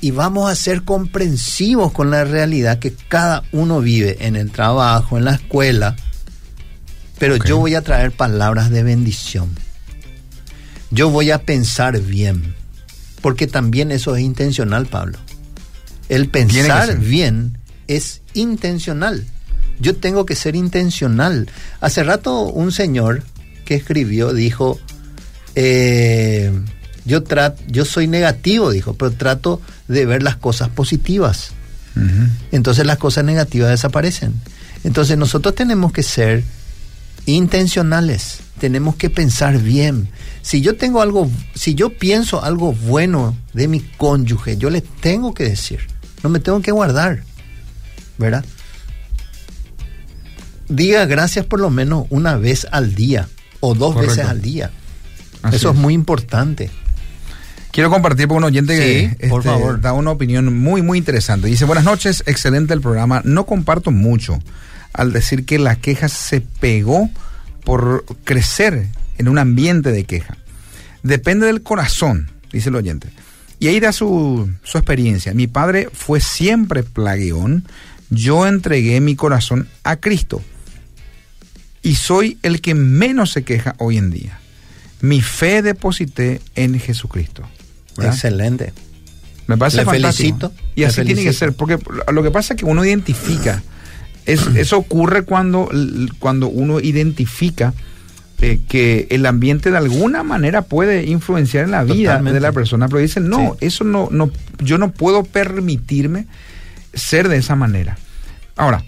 [0.00, 5.18] y vamos a ser comprensivos con la realidad que cada uno vive en el trabajo,
[5.18, 5.96] en la escuela.
[7.18, 9.50] Pero yo voy a traer palabras de bendición.
[10.90, 12.54] Yo voy a pensar bien
[13.20, 15.18] porque también eso es intencional, Pablo.
[16.08, 19.24] El pensar bien es intencional.
[19.80, 21.48] Yo tengo que ser intencional.
[21.80, 23.22] Hace rato un señor
[23.64, 24.78] que escribió dijo,
[25.54, 26.50] eh,
[27.08, 27.24] yo,
[27.66, 31.52] yo soy negativo, dijo, pero trato de ver las cosas positivas.
[32.52, 34.34] Entonces las cosas negativas desaparecen.
[34.84, 36.44] Entonces nosotros tenemos que ser
[37.26, 40.08] intencionales, tenemos que pensar bien.
[40.42, 45.34] Si yo tengo algo, si yo pienso algo bueno de mi cónyuge, yo le tengo
[45.34, 45.80] que decir,
[46.22, 47.24] no me tengo que guardar,
[48.18, 48.44] ¿verdad?
[50.68, 53.28] Diga gracias por lo menos una vez al día.
[53.60, 54.70] o dos veces al día.
[55.50, 55.76] Eso es.
[55.76, 56.70] muy importante.
[57.78, 59.80] Quiero compartir con un oyente que por este, favor.
[59.80, 61.46] da una opinión muy, muy interesante.
[61.46, 63.22] Dice, buenas noches, excelente el programa.
[63.24, 64.40] No comparto mucho
[64.92, 67.08] al decir que la queja se pegó
[67.62, 70.36] por crecer en un ambiente de queja.
[71.04, 73.10] Depende del corazón, dice el oyente.
[73.60, 75.32] Y ahí da su, su experiencia.
[75.32, 77.64] Mi padre fue siempre plagueón.
[78.10, 80.42] Yo entregué mi corazón a Cristo.
[81.82, 84.40] Y soy el que menos se queja hoy en día.
[85.00, 87.48] Mi fe deposité en Jesucristo.
[88.06, 88.72] Excelente.
[89.46, 90.52] Me parece felicito.
[90.74, 91.78] Y así tiene que ser, porque
[92.12, 93.62] lo que pasa es que uno identifica,
[94.26, 95.68] es, eso ocurre cuando,
[96.18, 97.74] cuando uno identifica
[98.40, 102.88] eh, que el ambiente de alguna manera puede influenciar en la vida de la persona,
[102.88, 104.30] pero dicen, no, eso no, no,
[104.60, 106.26] yo no puedo permitirme
[106.94, 107.98] ser de esa manera.
[108.54, 108.84] Ahora,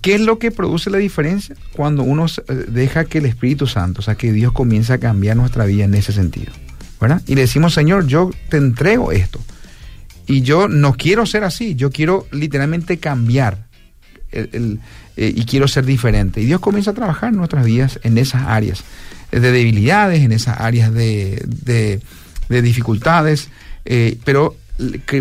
[0.00, 1.54] ¿qué es lo que produce la diferencia?
[1.76, 5.36] Cuando uno eh, deja que el Espíritu Santo, o sea, que Dios comience a cambiar
[5.36, 6.52] nuestra vida en ese sentido.
[7.26, 9.40] Y le decimos, Señor, yo te entrego esto.
[10.26, 13.66] Y yo no quiero ser así, yo quiero literalmente cambiar
[14.30, 14.78] eh,
[15.16, 16.40] y quiero ser diferente.
[16.40, 18.84] Y Dios comienza a trabajar en nuestras vidas en esas áreas
[19.30, 21.42] de debilidades, en esas áreas de,
[22.48, 23.48] de, dificultades,
[23.84, 24.56] eh, pero,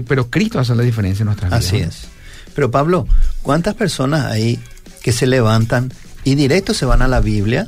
[0.07, 1.65] pero Cristo hace la diferencia en nuestras vidas.
[1.65, 2.07] Así es.
[2.53, 3.07] Pero Pablo,
[3.41, 4.59] ¿cuántas personas hay
[5.01, 5.91] que se levantan
[6.23, 7.67] y directo se van a la Biblia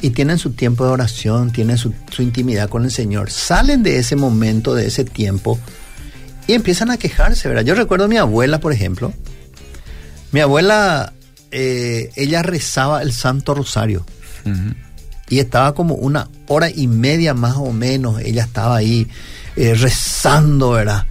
[0.00, 4.16] y tienen su tiempo de oración, tienen su, intimidad con el Señor, salen de ese
[4.16, 5.58] momento, de ese tiempo,
[6.46, 7.64] y empiezan a quejarse, ¿verdad?
[7.64, 9.12] Yo recuerdo a mi abuela, por ejemplo.
[10.32, 11.12] Mi abuela,
[11.50, 14.04] eh, ella rezaba el Santo Rosario.
[15.28, 19.06] Y estaba como una hora y media más o menos, ella estaba ahí
[19.56, 21.06] eh, rezando, ¿verdad?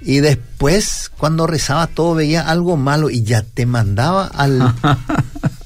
[0.00, 4.74] Y después, cuando rezaba todo, veía algo malo y ya te mandaba al,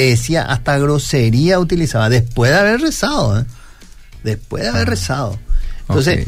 [0.00, 3.44] decía, hasta grosería utilizaba, después de haber rezado, ¿eh?
[4.24, 5.38] después de haber ah, rezado.
[5.88, 6.26] Entonces,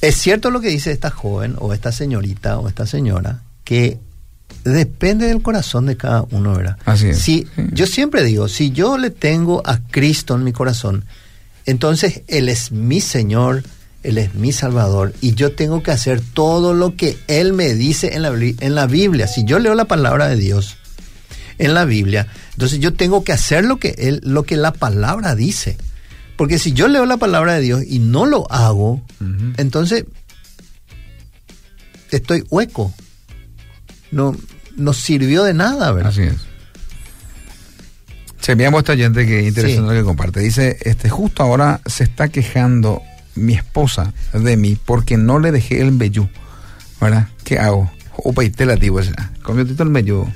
[0.00, 3.98] es cierto lo que dice esta joven o esta señorita o esta señora, que
[4.64, 6.76] depende del corazón de cada uno, ¿verdad?
[6.84, 7.18] Así es.
[7.18, 11.04] Si, Yo siempre digo, si yo le tengo a Cristo en mi corazón,
[11.66, 13.64] entonces Él es mi Señor,
[14.02, 18.14] Él es mi Salvador, y yo tengo que hacer todo lo que Él me dice
[18.14, 19.26] en la, en la Biblia.
[19.26, 20.76] Si yo leo la palabra de Dios,
[21.58, 22.26] en la Biblia.
[22.52, 25.76] Entonces yo tengo que hacer lo que, él, lo que la palabra dice.
[26.36, 29.02] Porque si yo leo la palabra de Dios y no lo hago,
[29.56, 30.04] entonces
[32.10, 32.92] estoy hueco.
[34.10, 34.36] No,
[34.76, 36.12] no sirvió de nada, ¿verdad?
[36.12, 36.36] Así es.
[38.40, 40.40] Se me esta gente que interesante lo que comparte.
[40.40, 43.02] Dice, este, justo ahora se está quejando
[43.34, 46.28] mi esposa de mí porque no le dejé el vellú.
[47.00, 47.28] ¿Verdad?
[47.44, 47.90] ¿Qué hago?
[48.16, 49.32] Opa, y te la digo esa.
[49.48, 50.26] el vellú.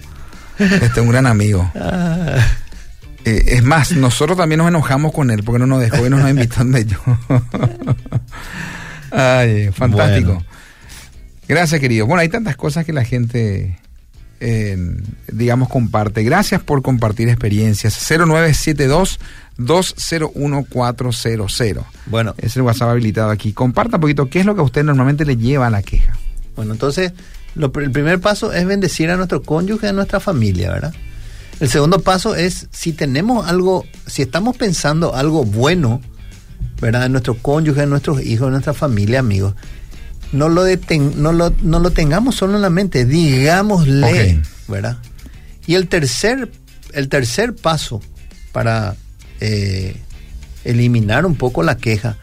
[0.83, 1.71] Este un gran amigo.
[1.75, 2.37] Ah.
[3.25, 6.19] Eh, es más, nosotros también nos enojamos con él porque no nos dejó y no
[6.19, 6.99] nos invitó en medio.
[9.11, 10.43] Ay, fantástico.
[11.49, 12.07] Gracias, querido.
[12.07, 13.79] Bueno, hay tantas cosas que la gente,
[14.39, 14.79] eh,
[15.29, 16.23] digamos, comparte.
[16.23, 17.99] Gracias por compartir experiencias.
[18.09, 19.19] 0972
[19.57, 21.87] 201400.
[22.07, 22.35] Bueno.
[22.39, 23.53] Es el WhatsApp habilitado aquí.
[23.53, 26.17] Comparta un poquito qué es lo que a usted normalmente le lleva a la queja.
[26.57, 27.13] Bueno, entonces
[27.57, 30.95] el primer paso es bendecir a nuestro cónyuge, a nuestra familia, ¿verdad?
[31.61, 36.01] El segundo paso es si tenemos algo, si estamos pensando algo bueno,
[36.81, 37.07] ¿verdad?
[37.07, 39.55] En nuestro cónyuge, en nuestros hijos, en nuestra familia, amigos,
[40.33, 40.65] no lo,
[41.17, 44.99] no lo, no lo tengamos solo en la mente, digámosle, ¿verdad?
[45.67, 46.51] Y el tercer,
[46.95, 48.01] el tercer paso
[48.53, 48.97] para
[49.41, 49.97] eh,
[50.65, 52.17] eliminar un poco la queja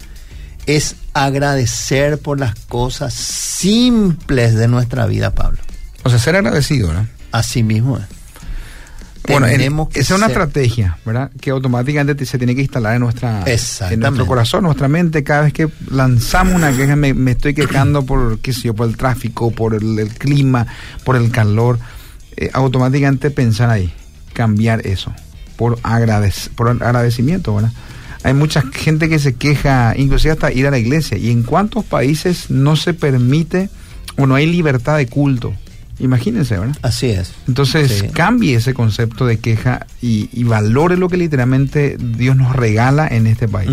[0.65, 5.60] es agradecer por las cosas simples de nuestra vida, Pablo.
[6.03, 7.08] O sea, ser agradecido, ¿no?
[7.32, 8.06] Así mismo es.
[9.27, 11.32] Bueno, esa es una estrategia, ¿verdad?
[11.41, 15.23] Que automáticamente se tiene que instalar en, nuestra, en nuestro corazón, nuestra mente.
[15.23, 18.95] Cada vez que lanzamos una queja, me, estoy quejando por, qué sé yo, por el
[18.95, 20.65] tráfico, por el, clima,
[21.03, 21.77] por el calor.
[22.38, 23.93] Eh, automáticamente pensar ahí,
[24.32, 25.12] cambiar eso,
[25.58, 25.77] por,
[26.56, 27.73] por agradecimiento, ¿verdad?
[28.23, 31.17] Hay mucha gente que se queja, inclusive hasta ir a la iglesia.
[31.17, 33.70] ¿Y en cuántos países no se permite
[34.18, 35.53] o no hay libertad de culto?
[35.99, 36.78] Imagínense, ¿verdad?
[36.84, 37.32] Así es.
[37.47, 43.26] Entonces, cambie ese concepto de queja y, valore lo que literalmente Dios nos regala en
[43.28, 43.72] este país.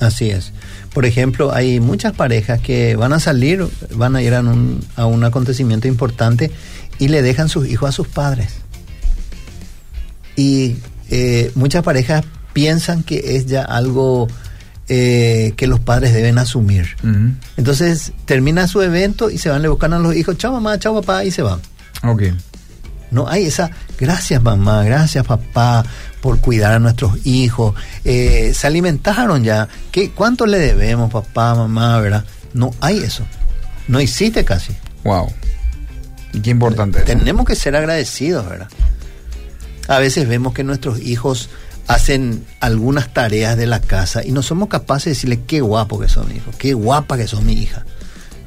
[0.00, 0.52] Así es.
[0.92, 5.06] Por ejemplo, hay muchas parejas que van a salir, van a ir a un, a
[5.06, 6.50] un acontecimiento importante
[6.98, 8.54] y le dejan sus hijos a sus padres.
[10.36, 10.76] Y
[11.10, 14.28] eh, muchas parejas piensan que es ya algo
[14.88, 16.96] eh, que los padres deben asumir.
[17.56, 20.94] Entonces termina su evento y se van, le buscan a los hijos, chao mamá, chao
[21.00, 21.60] papá, y se van.
[22.02, 22.22] Ok.
[23.10, 25.84] No hay esa, gracias mamá, gracias papá
[26.20, 27.74] por cuidar a nuestros hijos.
[28.04, 29.68] Eh, se alimentaron ya.
[29.90, 32.24] ¿Qué, ¿Cuánto le debemos papá, mamá, verdad?
[32.52, 33.24] No hay eso.
[33.88, 34.72] No existe casi.
[35.04, 35.32] Wow.
[36.32, 37.00] Y qué importante.
[37.02, 38.68] Tenemos que ser agradecidos, ¿verdad?
[39.88, 41.48] A veces vemos que nuestros hijos
[41.86, 46.08] hacen algunas tareas de la casa y no somos capaces de decirle qué guapo que
[46.08, 47.84] son mi hijo, qué guapa que son mi hija,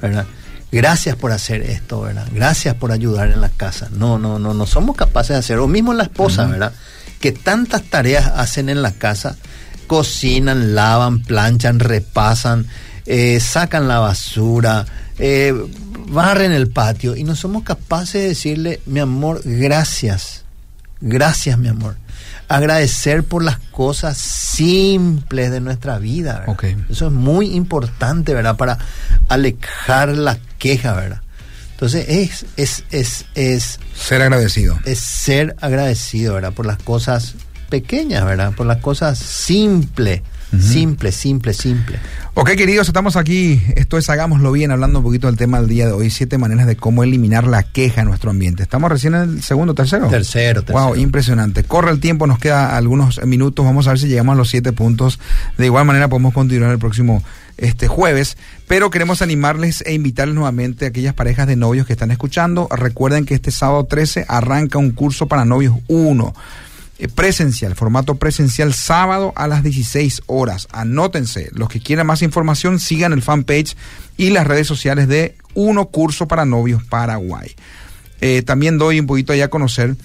[0.02, 0.26] ¿verdad?
[0.72, 2.28] Gracias por hacer esto, ¿verdad?
[2.34, 3.90] Gracias por ayudar en la casa.
[3.92, 5.60] No, no, no, no somos capaces de hacer.
[5.60, 6.74] O mismo la esposa, ¿verdad?
[7.20, 9.38] Que tantas tareas hacen en la casa,
[9.86, 12.66] cocinan, lavan, planchan, repasan,
[13.06, 14.86] eh, sacan la basura,
[15.20, 15.54] eh,
[16.08, 20.44] barren el patio y no somos capaces de decirle, mi amor, gracias,
[21.02, 22.03] gracias, mi amor
[22.48, 26.46] agradecer por las cosas simples de nuestra vida.
[26.90, 28.58] Eso es muy importante, ¿verdad?
[28.58, 28.78] Para
[29.30, 31.22] alejar la queja, ¿verdad?
[31.72, 33.80] Entonces es, es, es, es...
[33.96, 34.80] Ser agradecido.
[34.86, 36.54] Es ser agradecido, ¿verdad?
[36.54, 37.36] Por las cosas
[37.70, 38.54] pequeñas, ¿verdad?
[38.54, 40.22] Por las cosas simples
[40.60, 42.00] Simple, simple, simple.
[42.36, 43.62] Ok, queridos, estamos aquí.
[43.76, 46.10] Esto es Hagámoslo Bien, hablando un poquito del tema del día de hoy.
[46.10, 48.64] Siete maneras de cómo eliminar la queja en nuestro ambiente.
[48.64, 50.08] ¿Estamos recién en el segundo, tercero?
[50.08, 50.88] Tercero, tercero.
[50.88, 51.64] Wow, impresionante.
[51.64, 53.66] Corre el tiempo, nos queda algunos minutos.
[53.66, 55.20] Vamos a ver si llegamos a los siete puntos.
[55.58, 57.24] De igual manera, podemos continuar el próximo
[57.58, 58.38] este jueves,
[58.68, 62.68] pero queremos animarles e invitarles nuevamente a aquellas parejas de novios que están escuchando.
[62.72, 66.34] Recuerden que este sábado 13 arranca un curso para novios 1.
[67.00, 70.68] Eh, presencial, formato presencial, sábado a las 16 horas.
[70.72, 71.50] Anótense.
[71.54, 73.76] Los que quieran más información, sigan el fanpage
[74.16, 77.56] y las redes sociales de Uno Curso para Novios Paraguay.
[78.22, 79.96] Eh, también doy un poquito allá a conocer.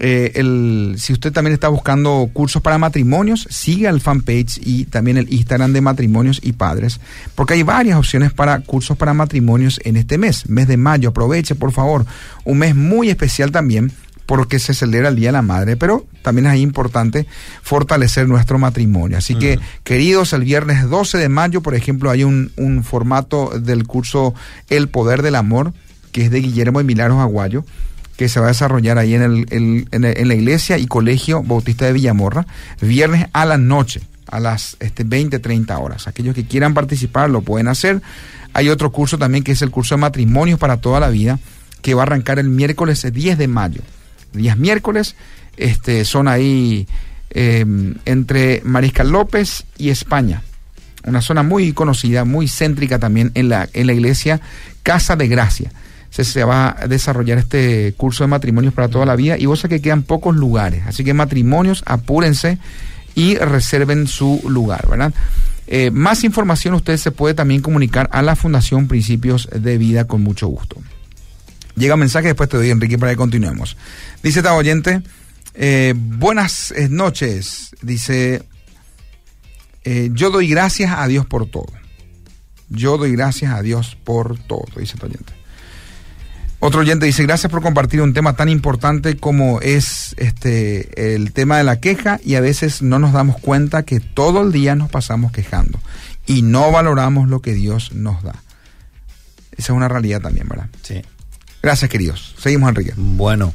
[0.00, 5.18] Eh, el, si usted también está buscando cursos para matrimonios, siga el fanpage y también
[5.18, 6.98] el Instagram de matrimonios y padres,
[7.36, 11.10] porque hay varias opciones para cursos para matrimonios en este mes, mes de mayo.
[11.10, 12.04] Aproveche, por favor,
[12.44, 13.92] un mes muy especial también
[14.32, 17.26] porque se celebra el Día de la Madre, pero también es importante
[17.60, 19.18] fortalecer nuestro matrimonio.
[19.18, 22.50] Así que, queridos, el viernes 12 de mayo, por ejemplo, hay un,
[22.82, 24.32] formato del curso
[24.70, 25.74] El Poder del Amor,
[26.12, 27.66] que es de Guillermo de Milagros Aguayo,
[28.16, 31.92] que se va a desarrollar ahí en, el, en, la iglesia y colegio Bautista de
[31.92, 32.46] Villamorra,
[32.80, 36.08] viernes a la noche, a las este, 20, 30 horas.
[36.08, 38.00] Aquellos que quieran participar lo pueden hacer.
[38.54, 41.38] Hay otro curso también que es el curso de matrimonios para toda la vida,
[41.82, 43.82] que va a arrancar el miércoles 10 de mayo
[44.32, 45.16] días miércoles.
[45.56, 46.86] Este, son ahí
[47.30, 50.42] em, entre Mariscal López y España.
[51.04, 54.40] Una zona muy conocida, muy céntrica también en la, en la iglesia
[54.82, 55.72] Casa de Gracia.
[56.10, 59.60] Se, se, va a desarrollar este curso de matrimonios para toda la vida y vos
[59.60, 60.84] sabés que quedan pocos lugares.
[60.86, 62.58] Así que matrimonios, apúrense
[63.14, 65.12] y reserven su lugar, ¿verdad?
[65.66, 70.22] Eh, más información usted se puede también comunicar a la Fundación Principios de Vida con
[70.22, 70.76] mucho gusto.
[71.76, 73.76] Llega un mensaje, después te doy, Enrique, para que continuemos.
[74.22, 75.02] Dice esta oyente,
[75.54, 77.74] eh, buenas eh, noches.
[77.82, 78.44] Dice,
[79.84, 81.72] eh, yo doy gracias a Dios por todo.
[82.68, 85.32] Yo doy gracias a Dios por todo, dice esta oyente.
[86.60, 91.58] Otro oyente dice, gracias por compartir un tema tan importante como es este el tema
[91.58, 94.88] de la queja y a veces no nos damos cuenta que todo el día nos
[94.88, 95.80] pasamos quejando
[96.24, 98.42] y no valoramos lo que Dios nos da.
[99.56, 100.68] Esa es una realidad también, ¿verdad?
[100.82, 101.02] Sí.
[101.62, 102.36] Gracias, queridos.
[102.38, 102.94] Seguimos, Enrique.
[102.96, 103.52] Bueno.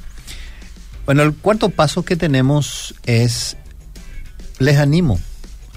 [1.07, 3.55] Bueno, el cuarto paso que tenemos es,
[4.59, 5.17] les animo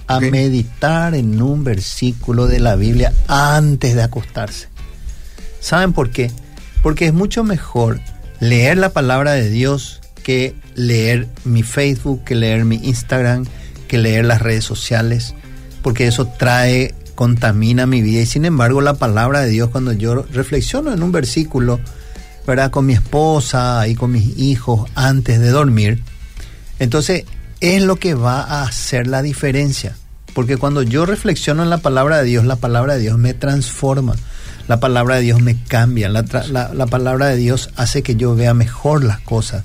[0.05, 4.67] a meditar en un versículo de la Biblia antes de acostarse.
[5.61, 6.31] ¿Saben por qué?
[6.83, 8.01] Porque es mucho mejor
[8.41, 13.45] leer la palabra de Dios que leer mi Facebook, que leer mi Instagram,
[13.87, 15.33] que leer las redes sociales,
[15.81, 18.19] porque eso trae, contamina mi vida.
[18.19, 21.79] Y sin embargo, la palabra de Dios, cuando yo reflexiono en un versículo,
[22.45, 22.71] ¿verdad?
[22.71, 26.03] Con mi esposa y con mis hijos antes de dormir.
[26.79, 27.25] Entonces,
[27.59, 29.95] es lo que va a hacer la diferencia.
[30.33, 34.15] Porque cuando yo reflexiono en la palabra de Dios, la palabra de Dios me transforma.
[34.67, 36.09] La palabra de Dios me cambia.
[36.09, 39.63] La, la, palabra de Dios hace que yo vea mejor las cosas.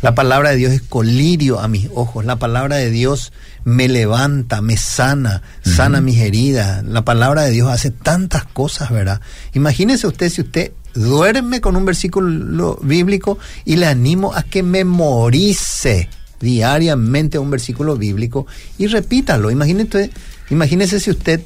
[0.00, 2.24] La palabra de Dios es colirio a mis ojos.
[2.24, 3.32] La palabra de Dios
[3.64, 6.82] me levanta, me sana, sana mis heridas.
[6.84, 9.20] La palabra de Dios hace tantas cosas, ¿verdad?
[9.54, 16.08] Imagínese usted si usted duerme con un versículo bíblico y le animo a que memorice
[16.40, 18.46] diariamente un versículo bíblico
[18.78, 19.50] y repítalo.
[19.50, 20.10] Imagínese,
[20.50, 21.40] imagínese si usted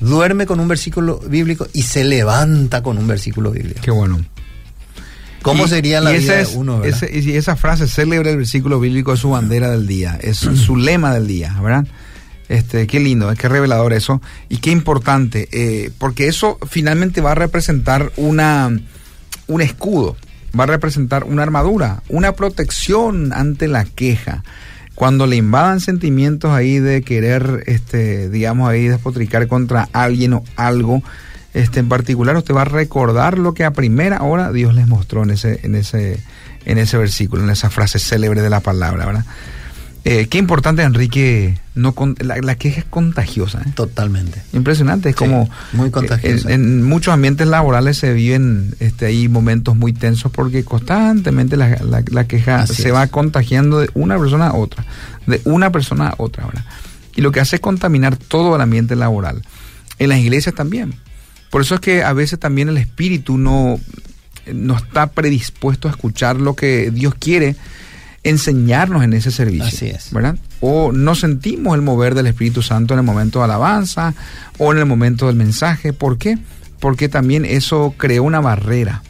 [0.00, 3.80] duerme con un versículo bíblico y se levanta con un versículo bíblico.
[3.82, 4.24] Qué bueno.
[5.42, 9.30] ¿Cómo sería la vida de uno, y esa frase, celebre el versículo bíblico, es su
[9.30, 11.86] bandera del día, es su lema del día, ¿verdad?
[12.48, 17.34] Este, qué lindo, qué revelador eso y qué importante, eh, porque eso finalmente va a
[17.34, 18.70] representar una,
[19.48, 20.16] un escudo,
[20.58, 24.44] va a representar una armadura, una protección ante la queja.
[24.94, 31.02] Cuando le invadan sentimientos ahí de querer, este, digamos ahí, despotricar contra alguien o algo,
[31.52, 35.24] este, en particular, usted va a recordar lo que a primera hora Dios les mostró
[35.24, 36.20] en ese, en ese,
[36.64, 39.24] en ese versículo, en esa frase célebre de la palabra, ¿verdad?
[40.08, 43.62] Eh, qué importante, Enrique, no la, queja es contagiosa.
[43.66, 43.72] ¿eh?
[43.74, 44.40] Totalmente.
[44.52, 45.50] Impresionante, es como...
[45.72, 46.52] Muy contagiosa.
[46.52, 52.68] En, muchos ambientes laborales se viven este, ahí momentos muy tensos porque constantemente la, queja
[52.68, 54.84] se va contagiando de una persona a otra,
[55.26, 56.64] de una persona a otra, ¿verdad?
[57.16, 59.42] Y lo que hace es contaminar todo el ambiente laboral.
[59.98, 60.94] En las iglesias también.
[61.50, 63.80] Por eso es que a veces también el espíritu no,
[64.54, 67.56] no está predispuesto a escuchar lo que Dios quiere
[68.26, 69.66] enseñarnos en ese servicio.
[69.66, 70.10] Así es.
[70.12, 70.36] ¿Verdad?
[70.60, 74.14] O no sentimos el mover del Espíritu Santo en el momento de alabanza
[74.58, 75.92] o en el momento del mensaje.
[75.92, 76.36] ¿Por qué?
[76.80, 79.02] Porque también eso creó una barrera.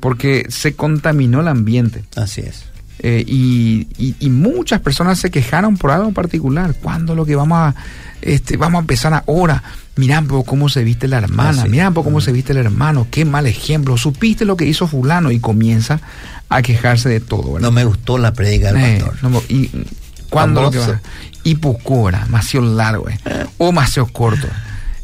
[0.00, 2.04] Porque se contaminó el ambiente.
[2.14, 2.66] Así es.
[2.98, 6.74] Eh, y, y, muchas personas se quejaron por algo en particular.
[6.82, 7.74] ¿Cuándo lo que vamos a,
[8.22, 9.62] este, vamos a empezar ahora?
[9.96, 13.96] Mirá cómo se viste la hermana, mirá cómo se viste el hermano, qué mal ejemplo.
[13.96, 16.00] Supiste lo que hizo fulano y comienza
[16.50, 17.58] a quejarse de todo.
[17.58, 19.42] No me gustó la predica del eh, pastor.
[19.48, 19.70] y
[20.28, 21.00] cuando lo que va?
[22.24, 23.18] Demasiado largo, eh,
[23.56, 24.46] o demasiado corto.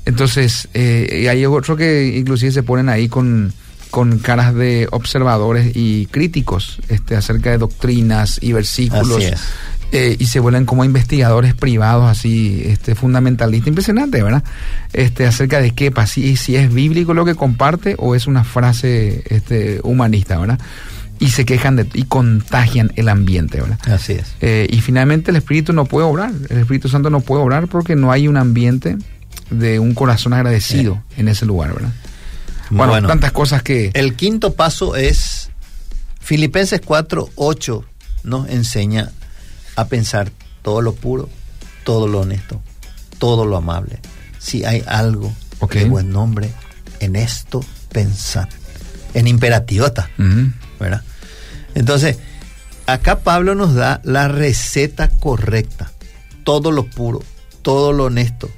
[0.05, 3.55] Entonces, eh, hay otros que inclusive se ponen ahí con,
[3.91, 9.25] con caras de observadores y críticos este, acerca de doctrinas y versículos.
[9.95, 14.43] Eh, y se vuelven como investigadores privados así este fundamentalistas impresionante verdad
[14.95, 19.23] este acerca de qué si, si es bíblico lo que comparte o es una frase
[19.29, 20.59] este humanista verdad
[21.23, 23.79] y se quejan de y contagian el ambiente, ¿verdad?
[23.85, 24.35] Así es.
[24.41, 27.95] Eh, y finalmente el Espíritu no puede obrar, el Espíritu Santo no puede obrar porque
[27.95, 28.97] no hay un ambiente
[29.49, 31.93] de un corazón agradecido en ese lugar, ¿verdad?
[32.71, 33.93] Bueno, tantas cosas que...
[33.95, 35.51] El quinto paso es
[36.21, 37.85] Filipenses 4, 8
[38.25, 39.11] nos enseña
[39.77, 40.31] a pensar
[40.63, 41.29] todo lo puro,
[41.85, 42.61] todo lo honesto,
[43.19, 44.01] todo lo amable.
[44.39, 45.33] Si hay algo
[45.71, 46.53] de buen nombre,
[47.01, 48.49] en esto pensar.
[49.15, 50.11] En imperativo está,
[50.81, 51.03] ¿verdad?
[51.75, 52.19] Entonces,
[52.87, 55.91] acá Pablo nos da la receta correcta.
[56.45, 57.23] Todo lo puro,
[57.63, 58.51] todo lo honesto.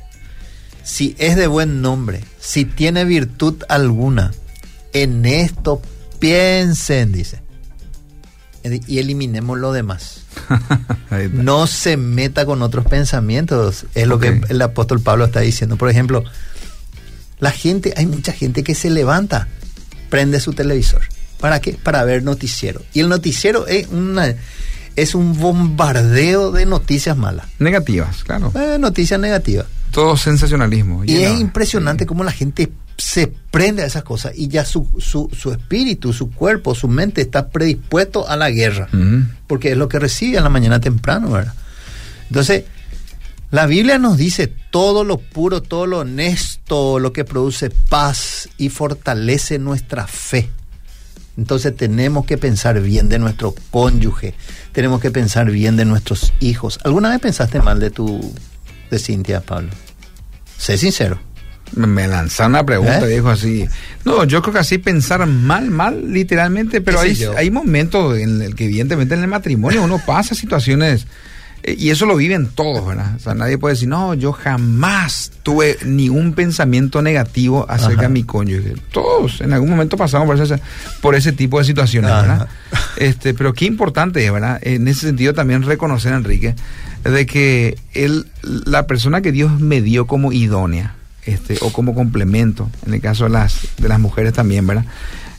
[0.83, 4.33] Si es de buen nombre, si tiene virtud alguna,
[4.93, 5.83] en esto
[6.19, 7.41] piensen, dice.
[8.87, 10.24] Y eliminemos lo demás.
[11.33, 13.87] no se meta con otros pensamientos.
[13.95, 15.77] Es lo que el apóstol Pablo está diciendo.
[15.77, 16.25] Por ejemplo,
[17.41, 19.49] la gente, hay mucha gente que se levanta,
[20.11, 21.03] prende su televisor
[21.45, 21.75] ¿Para qué?
[21.75, 22.81] Para ver noticiero.
[22.95, 24.35] Y el noticiero es una
[24.97, 27.47] es un bombardeo de noticias malas.
[27.59, 28.51] Negativas, claro.
[28.55, 29.67] Eh, noticias negativas.
[29.91, 31.05] Todo sensacionalismo.
[31.05, 35.29] Y, es impresionante cómo la gente se prende a esas cosas y ya su, su,
[35.37, 38.89] su, espíritu, su cuerpo, su mente está predispuesto a la guerra.
[39.47, 41.55] Porque es lo que recibe en la mañana temprano, ¿verdad?
[42.29, 42.65] Entonces,
[43.51, 48.69] la Biblia nos dice todo lo puro, todo lo honesto, lo que produce paz y
[48.69, 50.51] fortalece nuestra fe.
[51.37, 54.35] Entonces tenemos que pensar bien de nuestro cónyuge,
[54.73, 56.79] tenemos que pensar bien de nuestros hijos.
[56.85, 58.33] ¿Alguna vez pensaste mal de tu,
[58.91, 59.71] de Cintia, Pablo?
[60.57, 61.19] Sé sincero.
[61.77, 63.15] Me lanzaron una pregunta, ¿Eh?
[63.15, 63.69] dijo así.
[64.05, 68.55] No, yo creo que así pensar mal, mal, literalmente, pero hay, hay momentos en el
[68.55, 71.07] que evidentemente en el matrimonio uno pasa situaciones
[71.65, 73.17] eh, y eso lo viven todos, ¿verdad?
[73.17, 78.09] O sea, nadie puede decir, no, yo jamás tuve ni un pensamiento negativo acerca de
[78.11, 78.75] mi cónyuge.
[78.93, 80.63] Todos en algún momento pasamos por ese,
[81.01, 82.49] por ese tipo de situaciones, ¿verdad?
[82.97, 84.59] Este, pero qué importante es, ¿verdad?
[84.63, 86.55] En ese sentido también reconocer, Enrique,
[87.03, 90.95] de que él, la persona que Dios me dio como idónea,
[91.27, 94.85] este, o como complemento, en el caso de las, de las mujeres también, ¿verdad?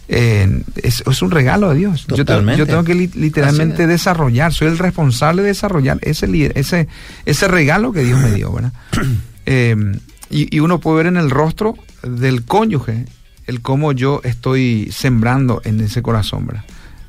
[0.07, 2.05] es, un regalo de Dios.
[2.07, 6.87] Yo, tengo que literalmente desarrollar, soy el responsable de desarrollar ese, ese,
[7.25, 8.73] ese regalo que Dios me dio, ¿verdad?
[9.47, 9.99] Em,
[10.31, 13.05] y, uno puede ver en el rostro del cónyuge
[13.45, 16.63] el cómo yo estoy sembrando en ese corazón, ¿verdad?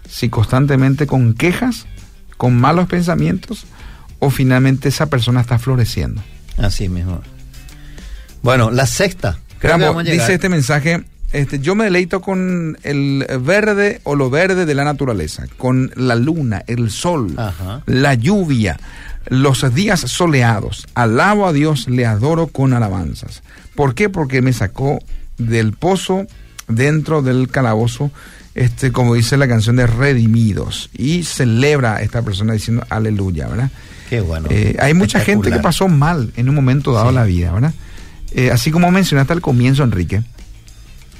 [0.06, 1.86] Si constantemente con quejas,
[2.36, 3.64] con malos pensamientos,
[4.18, 6.22] o finalmente esa persona está floreciendo.
[6.58, 7.22] Así mismo.
[8.46, 9.38] Bueno, la sexta.
[10.04, 14.84] dice este mensaje, este, yo me deleito con el verde o lo verde de la
[14.84, 17.34] naturaleza, con la luna, el sol,
[17.86, 18.78] la lluvia,
[19.26, 20.86] los días soleados.
[20.94, 23.42] Alabo a Dios, le adoro con alabanzas.
[23.74, 24.08] ¿Por qué?
[24.08, 25.00] Porque me sacó
[25.38, 26.28] del pozo
[26.68, 28.12] dentro del calabozo,
[28.54, 33.70] este, como dice la canción de Redimidos, y celebra a esta persona diciendo aleluya, ¿verdad?
[34.08, 34.46] Qué bueno.
[34.52, 37.74] Eh, hay mucha gente que pasó mal en un momento dado la vida, ¿verdad?
[38.32, 40.22] Eh, así como mencionaste al comienzo, Enrique,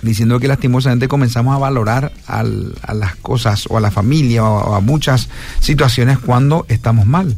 [0.03, 4.81] diciendo que lastimosamente comenzamos a valorar a las cosas o a la familia o a,
[4.81, 5.29] muchas
[5.61, 7.37] situaciones cuando estamos mal,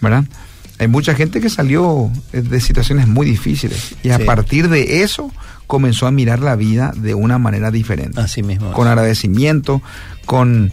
[0.00, 0.24] ¿verdad?
[0.78, 5.30] Hay mucha gente que salió de situaciones muy difíciles y a partir de eso
[5.68, 8.20] comenzó a mirar la vida de una manera diferente.
[8.20, 8.72] Así mismo.
[8.72, 9.80] Con agradecimiento,
[10.26, 10.72] con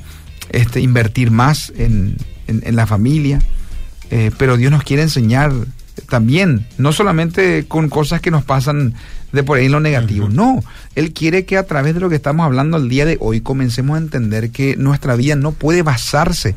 [0.50, 2.18] este invertir más en,
[2.48, 3.40] la familia.
[4.10, 5.54] Eh, pero Dios nos quiere enseñar
[6.08, 8.93] también, no solamente con cosas que nos pasan
[9.32, 10.64] de por ahí en lo negativo, no,
[10.95, 13.95] Él quiere que a través de lo que estamos hablando el día de hoy comencemos
[13.95, 16.56] a entender que nuestra vida no puede basarse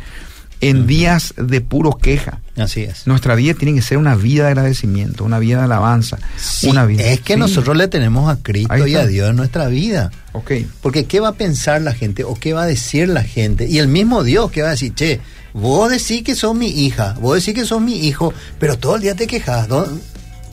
[0.62, 2.40] en días de puro queja.
[2.56, 3.06] Así es.
[3.06, 6.18] Nuestra vida tiene que ser una vida de agradecimiento, una vida de alabanza.
[6.62, 7.02] una vida.
[7.02, 10.12] Es que nosotros le tenemos a Cristo y a Dios en nuestra vida.
[10.32, 10.52] Ok.
[10.80, 13.66] Porque ¿qué va a pensar la gente o qué va a decir la gente?
[13.66, 15.20] Y el mismo Dios que va a decir, che,
[15.52, 19.02] vos decís que sos mi hija, vos decís que sos mi hijo, pero todo el
[19.02, 19.66] día te quejas.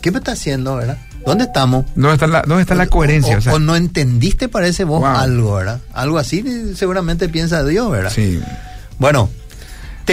[0.01, 0.97] ¿Qué me estás haciendo, verdad?
[1.23, 1.85] ¿Dónde estamos?
[1.93, 3.39] ¿Dónde está la, dónde está la coherencia?
[3.51, 5.79] O, no entendiste, parece vos, algo, ¿verdad?
[5.93, 8.11] Algo así seguramente piensa Dios, ¿verdad?
[8.11, 8.39] Sí.
[8.97, 9.29] Bueno,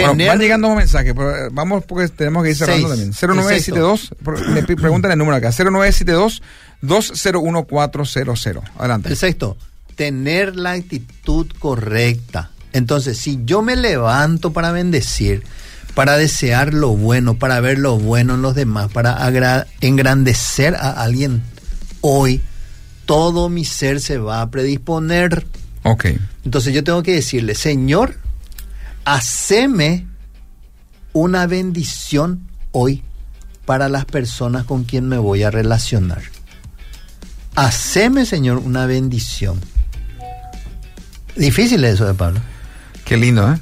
[0.01, 0.27] Tener...
[0.27, 3.11] van llegando un mensaje, pero eh, vamos porque tenemos que ir cerrando también.
[3.11, 4.11] 0972,
[4.49, 6.41] me preguntan el número acá, 0972
[6.81, 8.47] 201400.
[8.77, 9.09] Adelante.
[9.09, 9.57] El sexto,
[9.95, 12.51] tener la actitud correcta.
[12.73, 15.43] Entonces, si yo me levanto para bendecir,
[15.95, 21.41] para desear lo bueno, para ver lo bueno en los demás, para engrandecer a alguien
[22.01, 22.41] hoy,
[23.05, 25.47] todo mi ser se va a predisponer.
[25.83, 26.05] Ok.
[26.45, 28.15] Entonces yo tengo que decirle, Señor,
[29.07, 30.05] haceme
[31.13, 32.41] una bendición
[32.73, 33.03] hoy
[33.65, 36.21] para las personas con quien me voy a relacionar.
[37.55, 39.61] Haceme, Señor, una bendición.
[41.37, 42.41] Difícil eso de Pablo.
[43.05, 43.57] Qué lindo, ¿eh?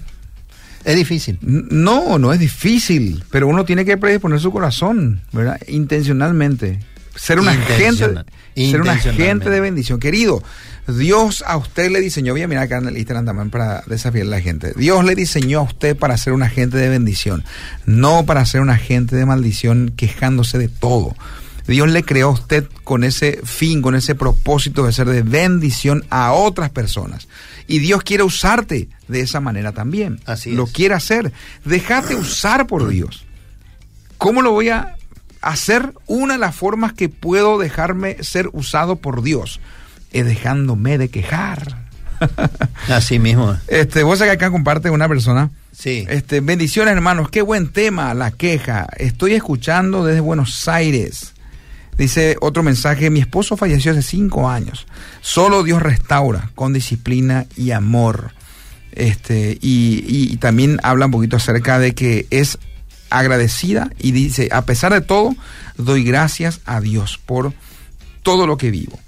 [0.84, 1.38] Es difícil.
[1.42, 5.60] No, no es difícil, pero uno tiene que predisponer su corazón, ¿verdad?
[5.68, 6.80] Intencionalmente.
[7.16, 8.26] Ser un agente,
[8.56, 10.00] ser un agente de bendición.
[10.00, 10.44] Querido,
[10.88, 14.28] Dios a usted le diseñó, voy a mirar acá en el Instagram también para desafiar
[14.28, 14.74] a la gente.
[14.76, 17.44] Dios le diseñó a usted para ser un agente de bendición,
[17.86, 21.16] no para ser un agente de maldición quejándose de todo.
[21.68, 26.06] Dios le creó a usted con ese fin, con ese propósito de ser de bendición
[26.12, 27.28] a otras personas.
[27.66, 30.20] Y Dios quiere usarte de esa manera también.
[30.26, 31.34] Así Lo quiere hacer.
[31.64, 33.26] Déjate usar por Dios.
[34.20, 34.96] ¿Cómo lo voy a
[35.42, 35.94] hacer?
[36.06, 39.60] Una de las formas que puedo dejarme ser usado por Dios es
[40.24, 41.86] dejándome de quejar.
[42.88, 43.58] Así mismo.
[43.68, 45.50] Este, vos sabés que acá comparte una persona.
[45.72, 46.06] Sí.
[46.08, 48.88] Este, bendiciones hermanos, qué buen tema, la queja.
[48.98, 51.34] Estoy escuchando desde Buenos Aires.
[51.98, 54.86] Dice otro mensaje, mi esposo falleció hace cinco años.
[55.22, 58.32] Solo Dios restaura con disciplina y amor.
[58.92, 62.58] Este, y, y también habla un poquito acerca de que es
[63.10, 65.36] agradecida y dice, a pesar de todo,
[65.78, 67.54] doy gracias a Dios por
[68.24, 69.00] todo lo que vivo.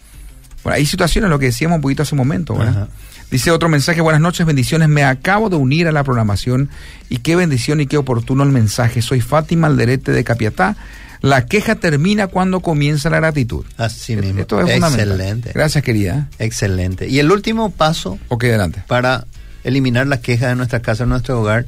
[0.67, 2.89] Bueno, hay situaciones, lo que decíamos un poquito hace un momento, ¿verdad?
[3.31, 6.69] Dice otro mensaje, buenas noches, bendiciones, me acabo de unir a la programación
[7.07, 9.01] y qué bendición y qué oportuno el mensaje.
[9.01, 10.75] Soy Fátima Alderete de Capiatá.
[11.21, 13.63] La queja termina cuando comienza la gratitud.
[13.77, 14.41] Así mismo.
[14.41, 15.53] Esto es Excelente.
[15.53, 16.27] Gracias, querida.
[16.37, 17.07] Excelente.
[17.07, 18.83] Y el último paso Ok, adelante.
[18.87, 19.25] para
[19.63, 21.65] eliminar la queja de nuestra casa, de nuestro hogar,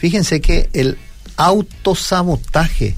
[0.00, 0.98] fíjense que el
[1.36, 2.96] autosabotaje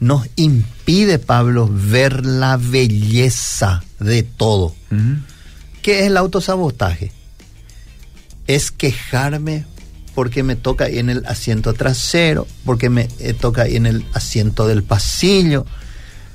[0.00, 4.74] nos impide, Pablo, ver la belleza de todo.
[5.82, 7.12] ¿Qué es el autosabotaje?
[8.46, 9.64] Es quejarme
[10.14, 14.04] porque me toca ahí en el asiento trasero, porque me eh, toca ahí en el
[14.14, 15.66] asiento del pasillo,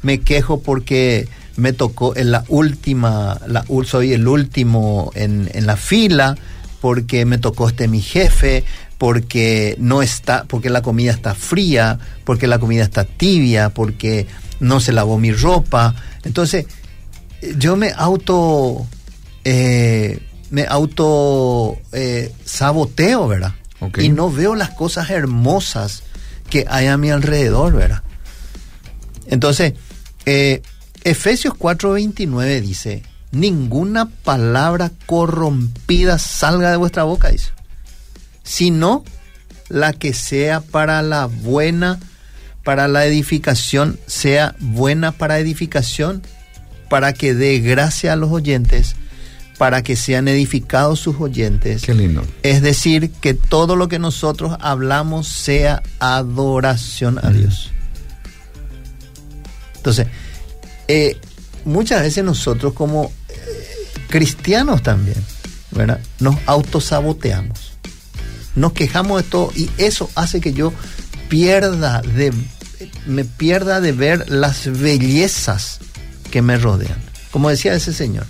[0.02, 5.78] me quejo porque me tocó en la última, la, soy el último en, en la
[5.78, 6.36] fila,
[6.82, 8.64] porque me tocó este mi jefe,
[8.98, 14.28] porque no está, porque la comida está fría, porque la comida está tibia, porque
[14.60, 15.96] no se lavó mi ropa.
[16.24, 16.66] Entonces,
[17.58, 18.88] yo me auto,
[19.44, 20.20] eh,
[20.50, 23.56] me auto eh, saboteo, ¿verdad?
[23.98, 26.04] Y no veo las cosas hermosas
[26.50, 28.04] que hay a mi alrededor, ¿verdad?
[29.28, 29.74] Entonces,
[30.26, 30.62] eh,
[31.04, 37.52] Efesios 4:29 dice, ninguna palabra corrompida salga de vuestra boca, dice
[38.50, 39.04] sino
[39.70, 42.00] la que sea para la buena,
[42.64, 46.24] para la edificación, sea buena para edificación,
[46.90, 48.96] para que dé gracia a los oyentes,
[49.58, 51.84] para que sean edificados sus oyentes.
[51.84, 52.26] Qué lindo.
[52.44, 57.72] Es decir, que todo lo que nosotros hablamos sea adoración a Dios.
[59.78, 60.08] Entonces,
[60.88, 61.18] eh,
[61.66, 63.38] muchas veces nosotros como eh,
[64.10, 65.24] cristianos también,
[65.72, 66.02] ¿verdad?
[66.20, 67.70] Nos autosaboteamos
[68.56, 70.74] nos quejamos de todo y eso hace que yo
[71.30, 72.34] pierda de
[73.06, 75.80] me pierda de ver las bellezas
[76.30, 76.98] que me rodean.
[77.32, 78.26] Como decía ese señor,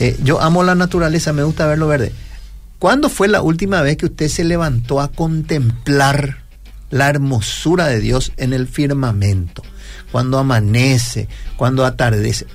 [0.00, 2.12] Eh, yo amo la naturaleza, me gusta verlo verde.
[2.80, 6.42] ¿Cuándo fue la última vez que usted se levantó a contemplar
[6.90, 9.62] la hermosura de Dios en el firmamento?
[10.10, 12.46] Cuando amanece, cuando atardece.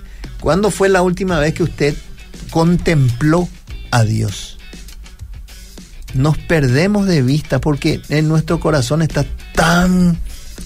[0.42, 1.96] ¿Cuándo fue la última vez que usted
[2.52, 3.48] contempló
[3.90, 4.58] a Dios?
[6.14, 10.18] Nos perdemos de vista porque en nuestro corazón está tan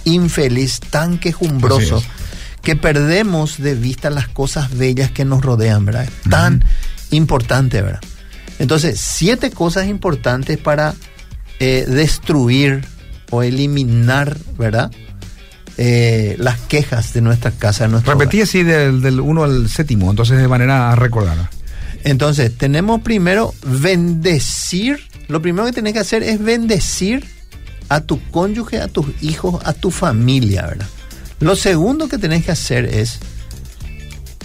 [0.06, 2.04] infeliz, tan quejumbroso,
[2.64, 6.10] que perdemos de vista las cosas bellas que nos rodean, ¿verdad?
[6.30, 6.64] tan
[7.12, 8.00] importante, ¿verdad?
[8.58, 10.96] Entonces, siete cosas importantes para
[11.60, 12.86] eh, destruir
[13.32, 14.92] o eliminar, ¿verdad?
[15.78, 17.88] Eh, las quejas de nuestra casa.
[17.88, 21.50] De Repetí así del, del 1 al séptimo, entonces de manera a recordar.
[22.06, 25.02] Entonces, tenemos primero bendecir.
[25.28, 27.26] Lo primero que tenés que hacer es bendecir
[27.90, 30.88] a tu cónyuge, a tus hijos, a tu familia, ¿verdad?
[31.44, 33.20] Lo segundo que tenés que hacer es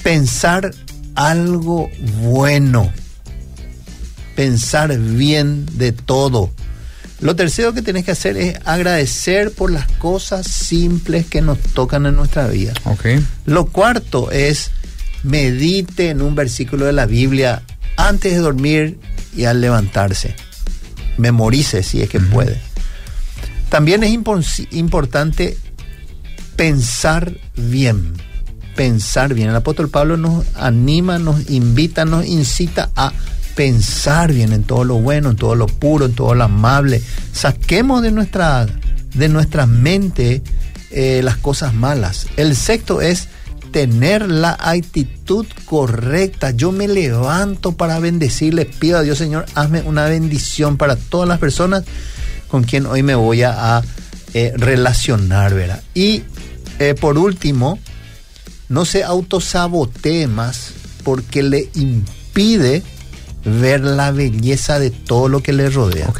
[0.02, 0.72] pensar
[1.14, 1.88] algo
[2.22, 2.92] bueno,
[4.34, 6.50] pensar bien de todo.
[7.20, 12.04] Lo tercero que tenés que hacer es agradecer por las cosas simples que nos tocan
[12.06, 12.72] en nuestra vida.
[12.82, 13.24] Okay.
[13.46, 14.72] Lo cuarto es
[15.22, 17.62] medite en un versículo de la Biblia
[17.96, 18.98] antes de dormir
[19.36, 20.34] y al levantarse.
[21.16, 22.60] Memorice si es que puede.
[23.68, 24.10] También es
[24.72, 25.56] importante
[26.58, 28.14] pensar bien.
[28.74, 29.48] Pensar bien.
[29.48, 33.12] El apóstol Pablo nos anima, nos invita, nos incita a
[33.54, 37.00] pensar bien en todo lo bueno, en todo lo puro, en todo lo amable.
[37.32, 38.66] Saquemos de nuestra,
[39.14, 40.42] de nuestra mente
[40.90, 42.26] eh, las cosas malas.
[42.36, 43.28] El sexto es
[43.70, 46.50] tener la actitud correcta.
[46.50, 51.38] Yo me levanto para bendecirle, pido a Dios, Señor, hazme una bendición para todas las
[51.38, 51.84] personas
[52.48, 53.82] con quien hoy me voy a,
[54.34, 55.82] eh, relacionar, ¿verdad?
[55.94, 56.22] Y
[56.78, 57.78] eh, por último,
[58.68, 60.72] no se autosabotee más
[61.04, 62.82] porque le impide
[63.44, 66.12] ver la belleza de todo lo que le rodea.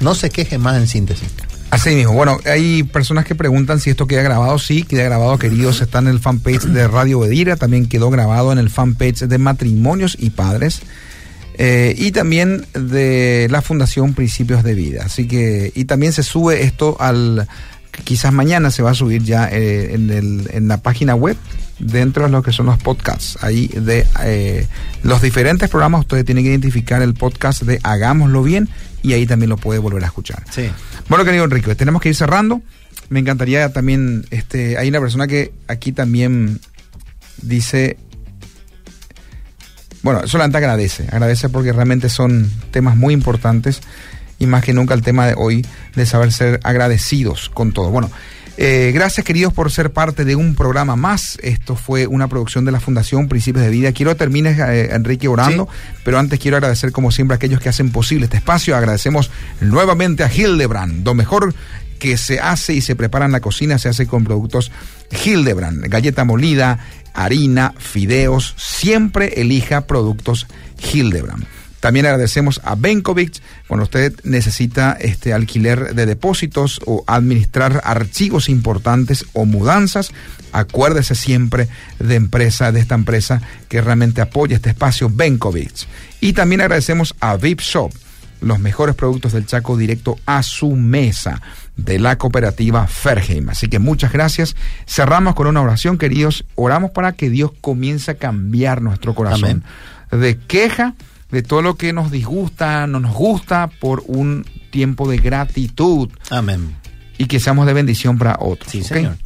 [0.00, 1.28] No se queje más en síntesis.
[1.70, 2.12] Así mismo.
[2.12, 4.58] Bueno, hay personas que preguntan si esto queda grabado.
[4.58, 5.80] Sí, queda grabado, queridos.
[5.80, 7.56] Está en el fanpage de Radio Bedira.
[7.56, 10.80] También quedó grabado en el fanpage de Matrimonios y Padres.
[11.56, 15.04] Eh, y también de la Fundación Principios de Vida.
[15.06, 17.48] Así que, y también se sube esto al,
[18.04, 21.36] quizás mañana se va a subir ya eh, en, el, en la página web
[21.78, 23.38] dentro de lo que son los podcasts.
[23.42, 24.66] Ahí de eh,
[25.02, 28.68] los diferentes programas, ustedes tienen que identificar el podcast de Hagámoslo Bien
[29.02, 30.42] y ahí también lo puede volver a escuchar.
[30.50, 30.70] Sí.
[31.08, 32.62] Bueno, querido Enrique, tenemos que ir cerrando.
[33.08, 36.60] Me encantaría también, este, hay una persona que aquí también
[37.42, 37.98] dice,
[40.02, 43.80] bueno, solamente agradece, agradece porque realmente son temas muy importantes
[44.42, 45.64] y más que nunca el tema de hoy
[45.94, 47.90] de saber ser agradecidos con todo.
[47.90, 48.10] Bueno,
[48.56, 51.38] eh, gracias queridos por ser parte de un programa más.
[51.42, 53.92] Esto fue una producción de la Fundación Principios de Vida.
[53.92, 55.68] Quiero terminar, eh, Enrique, orando,
[56.04, 58.76] pero antes quiero agradecer como siempre a aquellos que hacen posible este espacio.
[58.76, 59.30] Agradecemos
[59.60, 61.54] nuevamente a Hildebrand, lo mejor
[62.00, 64.72] que se hace y se prepara en la cocina se hace con productos
[65.24, 66.80] Hildebrand, galleta molida,
[67.14, 70.48] harina, fideos, siempre elija productos
[70.92, 71.46] Hildebrand.
[71.82, 79.24] También agradecemos a Benkovic cuando usted necesita este alquiler de depósitos o administrar archivos importantes
[79.32, 80.12] o mudanzas.
[80.52, 81.66] Acuérdese siempre
[81.98, 85.88] de empresa, de esta empresa que realmente apoya este espacio, Benkovic.
[86.20, 87.92] Y también agradecemos a VIP Shop,
[88.40, 91.42] los mejores productos del Chaco directo a su mesa
[91.76, 93.48] de la cooperativa Ferheim.
[93.48, 94.54] Así que muchas gracias.
[94.86, 96.44] Cerramos con una oración, queridos.
[96.54, 99.64] Oramos para que Dios comience a cambiar nuestro corazón
[100.12, 100.94] de queja
[101.32, 106.10] de todo lo que nos disgusta, no nos gusta, por un tiempo de gratitud.
[106.30, 106.76] Amén.
[107.18, 108.70] Y que seamos de bendición para otros.
[108.70, 109.16] Sí, Señor.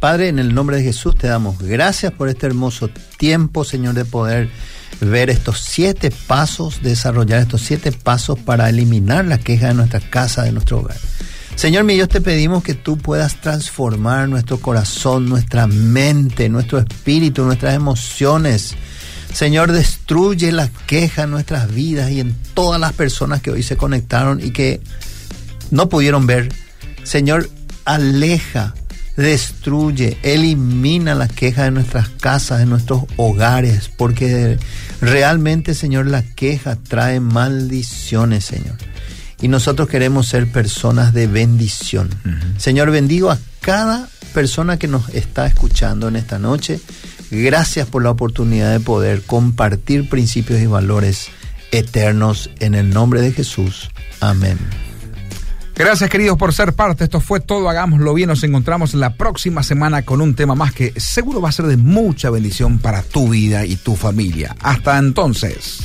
[0.00, 4.04] Padre, en el nombre de Jesús te damos gracias por este hermoso tiempo, Señor, de
[4.04, 4.48] poder
[5.00, 10.44] ver estos siete pasos, desarrollar estos siete pasos para eliminar la queja de nuestra casa,
[10.44, 10.96] de nuestro hogar.
[11.56, 17.42] Señor mi Dios, te pedimos que tú puedas transformar nuestro corazón, nuestra mente, nuestro espíritu,
[17.42, 18.76] nuestras emociones
[19.32, 23.76] Señor, destruye la queja en nuestras vidas y en todas las personas que hoy se
[23.76, 24.80] conectaron y que
[25.70, 26.52] no pudieron ver.
[27.04, 27.48] Señor,
[27.84, 28.74] aleja,
[29.16, 34.58] destruye, elimina la queja de nuestras casas, de nuestros hogares, porque
[35.00, 38.76] realmente, Señor, la queja trae maldiciones, Señor.
[39.40, 42.10] Y nosotros queremos ser personas de bendición.
[42.56, 46.80] Señor, bendigo a cada persona que nos está escuchando en esta noche
[47.30, 51.28] Gracias por la oportunidad de poder compartir principios y valores
[51.72, 53.90] eternos en el nombre de Jesús.
[54.20, 54.58] Amén.
[55.74, 57.04] Gracias, queridos, por ser parte.
[57.04, 57.68] Esto fue todo.
[57.68, 58.28] Hagámoslo bien.
[58.28, 61.76] Nos encontramos la próxima semana con un tema más que seguro va a ser de
[61.76, 64.56] mucha bendición para tu vida y tu familia.
[64.60, 65.78] Hasta entonces.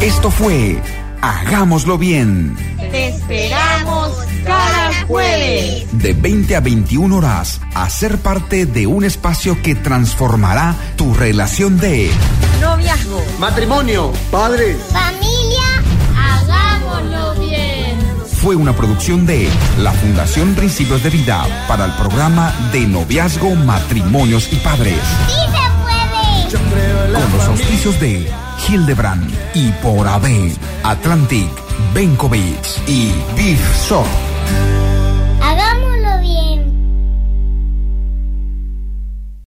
[0.00, 0.80] Esto fue
[1.20, 2.56] Hagámoslo bien.
[2.78, 4.10] Te esperamos
[4.44, 5.86] cada jueves.
[5.92, 11.78] De 20 a 21 horas, a ser parte de un espacio que transformará tu relación
[11.78, 12.10] de
[12.60, 15.62] noviazgo, matrimonio, padres, familia.
[16.16, 17.98] Hagámoslo bien.
[18.40, 19.48] Fue una producción de
[19.78, 25.00] la Fundación Principios de Vida para el programa de noviazgo, matrimonios y padres.
[25.26, 27.12] ¡Sí se puede!
[27.12, 28.30] Con los auspicios de
[28.68, 30.52] Hildebrand y por AB,
[30.82, 31.48] Atlantic,
[31.94, 34.35] Benkovic y Beef Shop.